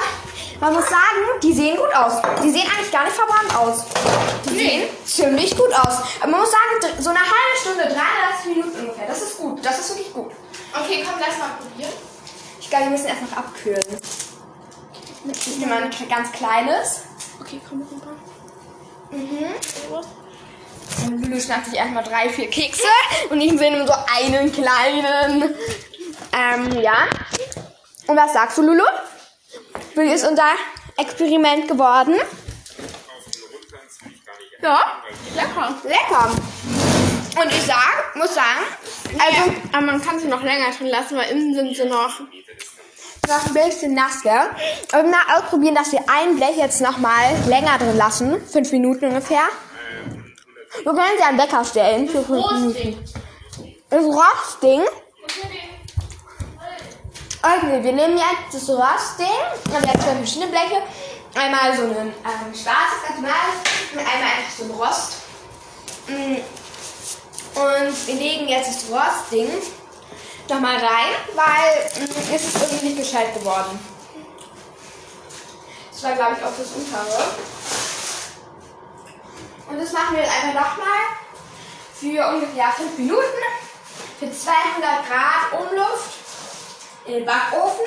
man 0.60 0.74
muss 0.74 0.84
sagen, 0.88 1.40
die 1.42 1.52
sehen 1.52 1.76
gut 1.76 1.94
aus. 1.94 2.20
Die 2.42 2.50
sehen 2.50 2.68
eigentlich 2.76 2.92
gar 2.92 3.04
nicht 3.04 3.16
verbrannt 3.16 3.56
aus. 3.56 3.84
Die 4.46 4.50
Nee. 4.50 4.58
sehen 4.68 4.88
ziemlich 5.04 5.56
gut 5.56 5.72
aus. 5.72 5.98
Aber 6.20 6.30
man 6.30 6.40
muss 6.40 6.50
sagen, 6.50 6.94
so 6.98 7.10
eine 7.10 7.18
halbe 7.20 7.56
Stunde, 7.60 7.82
33 7.84 8.56
Minuten 8.56 8.80
ungefähr. 8.80 9.06
Das 9.06 9.22
ist 9.22 9.38
gut. 9.38 9.64
Das 9.64 9.78
ist 9.78 9.90
wirklich 9.90 10.12
gut. 10.12 10.30
Okay, 10.74 11.04
komm, 11.04 11.14
lass 11.18 11.38
mal 11.38 11.50
probieren. 11.58 11.92
Ich 12.60 12.68
glaube, 12.68 12.84
wir 12.84 12.90
müssen 12.92 13.06
erst 13.06 13.22
noch 13.22 13.36
abkühlen. 13.36 13.82
Ich 15.32 15.56
nehme 15.58 15.74
mal 15.74 15.82
ein 15.82 15.90
ganz 16.08 16.32
kleines. 16.32 17.02
Okay, 17.40 17.60
komm 17.68 17.82
rüber. 17.82 18.12
Mhm. 19.10 19.54
Lulu 21.08 21.40
schnappt 21.40 21.66
sich 21.66 21.74
erstmal 21.74 22.04
drei, 22.04 22.28
vier 22.28 22.48
Kekse. 22.48 22.82
Und 23.30 23.40
ich 23.40 23.52
nehme 23.52 23.86
so 23.86 23.92
einen 23.92 24.52
kleinen. 24.52 25.54
Ähm, 26.32 26.80
ja. 26.80 27.06
Und 28.10 28.16
was 28.16 28.32
sagst 28.32 28.58
du, 28.58 28.62
Lulu? 28.62 28.82
Wie 29.94 30.12
ist 30.12 30.26
unser 30.26 30.48
Experiment 30.96 31.68
geworden? 31.68 32.16
Ja, 34.60 34.80
lecker. 35.36 35.74
Lecker. 35.84 36.30
Und 37.40 37.52
ich 37.52 37.62
sag, 37.62 38.16
muss 38.16 38.34
sagen, 38.34 38.66
also 39.16 39.52
Aber 39.72 39.86
man 39.86 40.02
kann 40.02 40.18
sie 40.18 40.26
noch 40.26 40.42
länger 40.42 40.72
drin 40.76 40.88
lassen, 40.88 41.16
weil 41.18 41.30
innen 41.30 41.54
sind 41.54 41.76
sie 41.76 41.84
noch. 41.84 42.18
noch 43.28 43.46
ein 43.46 43.54
bisschen 43.54 43.94
nass, 43.94 44.22
gell? 44.24 44.50
Aber 44.90 45.04
mal 45.04 45.36
ausprobieren, 45.36 45.76
dass 45.76 45.92
wir 45.92 46.00
ein 46.08 46.34
Blech 46.34 46.56
jetzt 46.56 46.80
noch 46.80 46.98
mal 46.98 47.36
länger 47.46 47.78
drin 47.78 47.96
lassen. 47.96 48.44
Fünf 48.44 48.72
Minuten 48.72 49.06
ungefähr. 49.06 49.44
Wir 50.82 50.92
können 50.92 51.16
sie 51.16 51.22
an 51.22 51.36
den 51.36 51.44
Wecker 51.46 51.64
stellen. 51.64 52.08
Für 52.08 52.24
fünf 52.24 52.50
Minuten. 52.50 53.04
Das 53.88 54.04
Rostding. 54.04 54.82
Okay, 57.42 57.82
wir 57.82 57.92
nehmen 57.92 58.18
jetzt 58.18 58.52
das 58.52 58.68
Rostding. 58.68 59.26
Wir 59.64 59.76
haben 59.76 60.00
zwei 60.00 60.14
verschiedene 60.14 60.48
Bleche. 60.48 60.82
Einmal 61.34 61.74
so 61.74 61.84
ein 61.84 62.08
ähm, 62.08 62.52
schwarzes, 62.52 63.00
ganz 63.02 63.16
normales. 63.16 63.56
Und 63.92 63.98
einmal 63.98 64.30
einfach 64.36 64.52
so 64.58 64.64
ein 64.64 64.70
Rost. 64.72 65.12
Mm. 66.06 66.36
Und 67.58 68.06
wir 68.06 68.14
legen 68.14 68.46
jetzt 68.46 68.68
das 68.68 68.90
Rostding 68.90 69.48
nochmal 70.50 70.76
rein, 70.76 71.14
weil 71.34 72.04
mm, 72.04 72.34
es 72.34 72.44
ist 72.44 72.60
irgendwie 72.60 72.88
nicht 72.88 72.98
gescheit 72.98 73.32
geworden. 73.32 73.78
Das 75.92 76.02
war, 76.02 76.12
glaube 76.12 76.36
ich, 76.38 76.44
auch 76.44 76.52
das 76.58 76.72
untere. 76.76 77.24
Und 79.66 79.78
das 79.80 79.92
machen 79.92 80.16
wir 80.16 80.22
jetzt 80.24 80.32
einfach 80.34 80.60
nochmal 80.60 81.00
für 81.98 82.34
ungefähr 82.34 82.70
5 82.70 82.98
Minuten 82.98 83.22
für 84.18 84.30
200 84.30 85.08
Grad 85.08 85.58
Umluft 85.58 86.19
in 87.06 87.12
den 87.12 87.24
Backofen. 87.24 87.86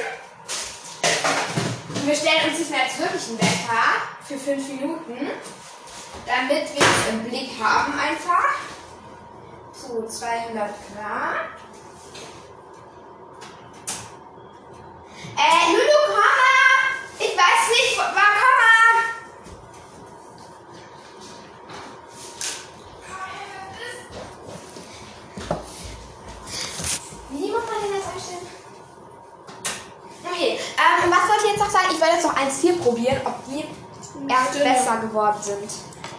Und 1.89 2.07
wir 2.07 2.15
stellen 2.15 2.49
uns 2.49 2.57
diesmal 2.57 2.81
jetzt 2.81 2.99
wirklich 2.99 3.27
einen 3.29 3.39
Wecker 3.39 3.83
für 4.27 4.37
5 4.37 4.67
Minuten, 4.69 5.31
damit 6.25 6.73
wir 6.73 6.81
es 6.81 7.13
im 7.13 7.23
Blick 7.23 7.51
haben 7.61 7.93
einfach. 7.97 8.55
So, 9.71 10.05
200 10.05 10.53
Grad. 10.55 11.49
Äh, 15.35 15.71
Lulu, 15.71 15.99
komm 16.07 16.15
mal! 16.15 16.63
Ich 17.19 17.37
weiß 17.37 17.69
nicht, 17.69 17.97
war, 17.97 18.13
komm 18.13 18.55
mal! 18.59 18.73
Wie 27.29 27.51
muss 27.51 27.63
man 27.65 27.81
denn 27.81 27.99
das 27.99 28.13
einstellen? 28.13 28.52
Okay, 30.33 30.57
ähm, 30.57 31.11
was 31.11 31.29
wollte 31.29 31.45
ich 31.45 31.51
jetzt 31.51 31.59
noch 31.59 31.69
sagen? 31.69 31.85
Ich 31.91 32.01
werde 32.01 32.13
jetzt 32.15 32.25
noch 32.25 32.35
eins 32.35 32.59
hier 32.59 32.75
probieren, 32.77 33.21
ob 33.23 33.45
die 33.45 33.65
erst 34.27 34.53
besser 34.53 34.97
geworden 34.97 35.37
sind. 35.39 35.69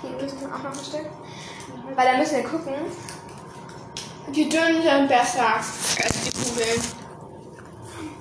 Hier 0.02 0.10
müssen 0.10 0.40
wir 0.40 0.54
auch 0.54 0.62
noch 0.62 0.70
ein 0.70 0.84
Stück. 0.84 1.06
Weil 1.96 2.06
da 2.06 2.18
müssen 2.18 2.36
wir 2.36 2.44
gucken. 2.44 2.74
Die 4.28 4.48
dünnen 4.48 4.82
sind 4.82 5.08
besser 5.08 5.56
als 5.56 5.66
die 6.24 6.30
Kugeln. 6.30 6.82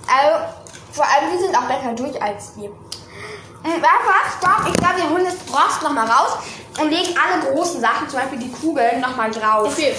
Also, 0.08 0.45
vor 0.91 1.06
allem 1.06 1.32
die 1.32 1.43
sind 1.43 1.56
auch 1.56 1.63
besser 1.63 1.93
durch 1.93 2.21
als 2.21 2.53
die. 2.56 2.67
Du 2.67 3.82
was? 3.82 4.34
Stopp, 4.38 4.67
ich 4.67 4.73
glaube, 4.73 4.97
wir 4.97 5.10
holen 5.10 5.25
das 5.25 5.36
Rost 5.56 5.82
nochmal 5.84 6.08
raus 6.08 6.39
und 6.79 6.89
legen 6.89 7.15
alle 7.17 7.53
großen 7.53 7.79
Sachen, 7.79 8.10
zum 8.10 8.19
Beispiel 8.19 8.39
die 8.39 8.51
Kugeln, 8.51 8.99
nochmal 8.99 9.32
drauf. 9.32 9.71
Okay. 9.71 9.95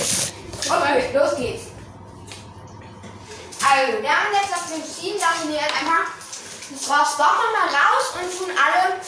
Okay, 0.68 1.11
los 1.14 1.37
geht's. 1.37 1.73
Also, 3.64 4.03
wir 4.03 4.11
haben 4.11 4.33
jetzt 4.33 4.53
das 4.53 4.70
entschieden, 4.77 5.20
dass 5.20 5.48
wir 5.48 5.55
jetzt 5.55 5.74
einfach 5.74 6.12
das 6.70 6.88
Rost 6.88 7.18
doch 7.18 7.37
nochmal 7.40 7.68
raus 7.68 8.12
und 8.20 8.38
tun 8.38 8.50
alle 8.57 9.00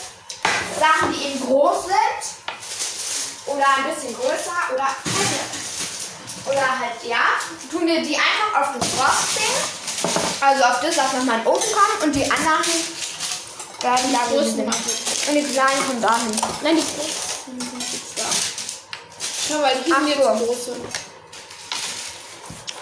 Sachen, 0.78 1.12
die 1.12 1.26
eben 1.28 1.40
groß 1.40 1.84
sind 1.84 2.22
oder 3.46 3.64
ein 3.76 3.94
bisschen 3.94 4.14
größer 4.16 4.74
oder 4.74 4.88
oder 6.46 6.78
halt 6.78 7.02
ja, 7.02 7.38
tun 7.70 7.86
wir 7.86 8.02
die 8.02 8.16
einfach 8.16 8.60
auf 8.60 8.68
das 8.78 8.88
Rostding, 8.92 9.56
also 10.40 10.64
auf 10.64 10.80
das, 10.80 10.96
was 10.96 11.12
nochmal 11.12 11.38
in 11.38 11.44
den 11.44 11.46
Ofen 11.46 11.72
kommt 11.72 12.02
und 12.04 12.12
die 12.14 12.30
anderen 12.30 12.62
werden 13.80 14.12
da 14.12 14.64
machen. 14.64 14.90
Und 15.28 15.34
die 15.34 15.52
kleinen 15.52 15.86
kommen 15.86 16.00
dahin. 16.00 16.40
Nein, 16.62 16.76
die 16.76 16.82
großen 16.82 17.60
sind 17.60 17.92
jetzt 17.92 18.18
da. 18.18 18.24
Schau, 19.48 19.62
weil 19.62 19.76
die 19.82 19.90
sind 19.90 20.08
jetzt 20.08 20.20
große. 20.20 20.76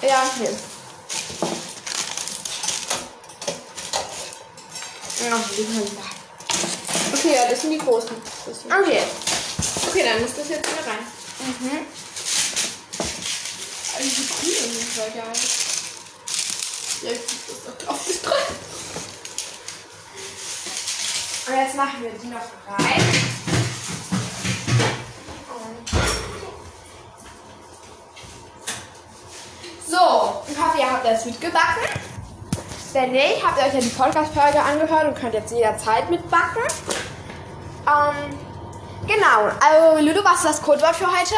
Ja, 0.03 0.23
okay. 0.35 0.51
Ja, 0.51 0.51
die 0.51 0.57
können 1.39 1.51
da. 5.11 5.14
Okay, 7.13 7.35
ja, 7.35 7.49
das 7.51 7.61
sind 7.63 7.71
die 7.71 7.79
großen. 7.79 8.11
Das 8.47 8.61
sind- 8.61 8.73
Okay. 8.73 9.03
Okay, 9.89 10.03
dann 10.05 10.25
ist 10.25 10.37
das 10.37 10.49
jetzt 10.49 10.69
wieder 10.71 10.87
rein. 10.87 11.07
Mhm. 11.41 11.87
Also 13.97 14.09
die 14.09 14.27
Kugeln 14.27 14.73
sind 14.75 14.89
voll 14.93 15.11
geil. 15.15 15.33
Jetzt 17.03 17.31
ist 17.33 17.49
das 17.49 17.75
doch 17.79 17.87
drauf 17.87 18.01
bis 18.07 18.21
dran. 18.23 18.33
Und 21.47 21.55
jetzt 21.57 21.75
machen 21.77 22.03
wir 22.03 22.11
die 22.11 22.27
noch 22.29 22.41
rein. 22.79 23.03
So, 29.87 30.43
ich 30.51 30.59
hoffe, 30.59 30.79
ihr 30.79 30.91
habt 30.91 31.05
das 31.07 31.25
mitgebacken. 31.25 31.83
Wenn 32.95 33.11
nicht, 33.11 33.45
habt 33.45 33.59
ihr 33.59 33.67
euch 33.67 33.75
ja 33.75 33.81
die 33.81 33.89
Podcast-Folge 33.89 34.61
angehört 34.61 35.09
und 35.09 35.17
könnt 35.17 35.35
jetzt 35.35 35.53
jederzeit 35.53 36.09
mitbacken. 36.11 36.63
Ähm, 37.89 38.39
genau. 39.09 39.51
Also, 39.61 40.07
Ludo, 40.07 40.25
was 40.25 40.37
ist 40.37 40.45
das 40.45 40.63
Codewort 40.63 40.95
für 40.95 41.09
heute? 41.09 41.35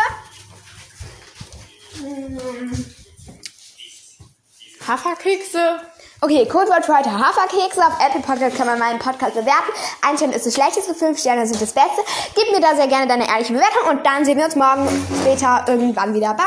Haferkekse. 4.86 5.80
Okay, 6.20 6.46
Codewort 6.46 6.84
für 6.84 6.98
heute 6.98 7.10
Haferkekse. 7.10 7.80
Auf 7.80 7.94
Apple 8.06 8.20
Podcast 8.20 8.56
kann 8.58 8.66
man 8.66 8.78
meinen 8.78 8.98
Podcast 8.98 9.32
bewerten. 9.32 9.72
Ein 10.02 10.18
Stern 10.18 10.32
ist 10.32 10.44
das 10.44 10.52
schlechteste, 10.52 10.94
fünf 10.94 11.18
Sterne 11.18 11.46
sind 11.46 11.62
das 11.62 11.72
Beste. 11.72 12.02
Gib 12.34 12.52
mir 12.52 12.60
da 12.60 12.76
sehr 12.76 12.88
gerne 12.88 13.06
deine 13.06 13.26
ehrliche 13.26 13.54
Bewertung 13.54 13.88
und 13.92 14.04
dann 14.04 14.26
sehen 14.26 14.36
wir 14.36 14.44
uns 14.44 14.56
morgen 14.56 14.86
später 15.22 15.64
irgendwann 15.68 16.12
wieder. 16.12 16.34
Bye! 16.34 16.44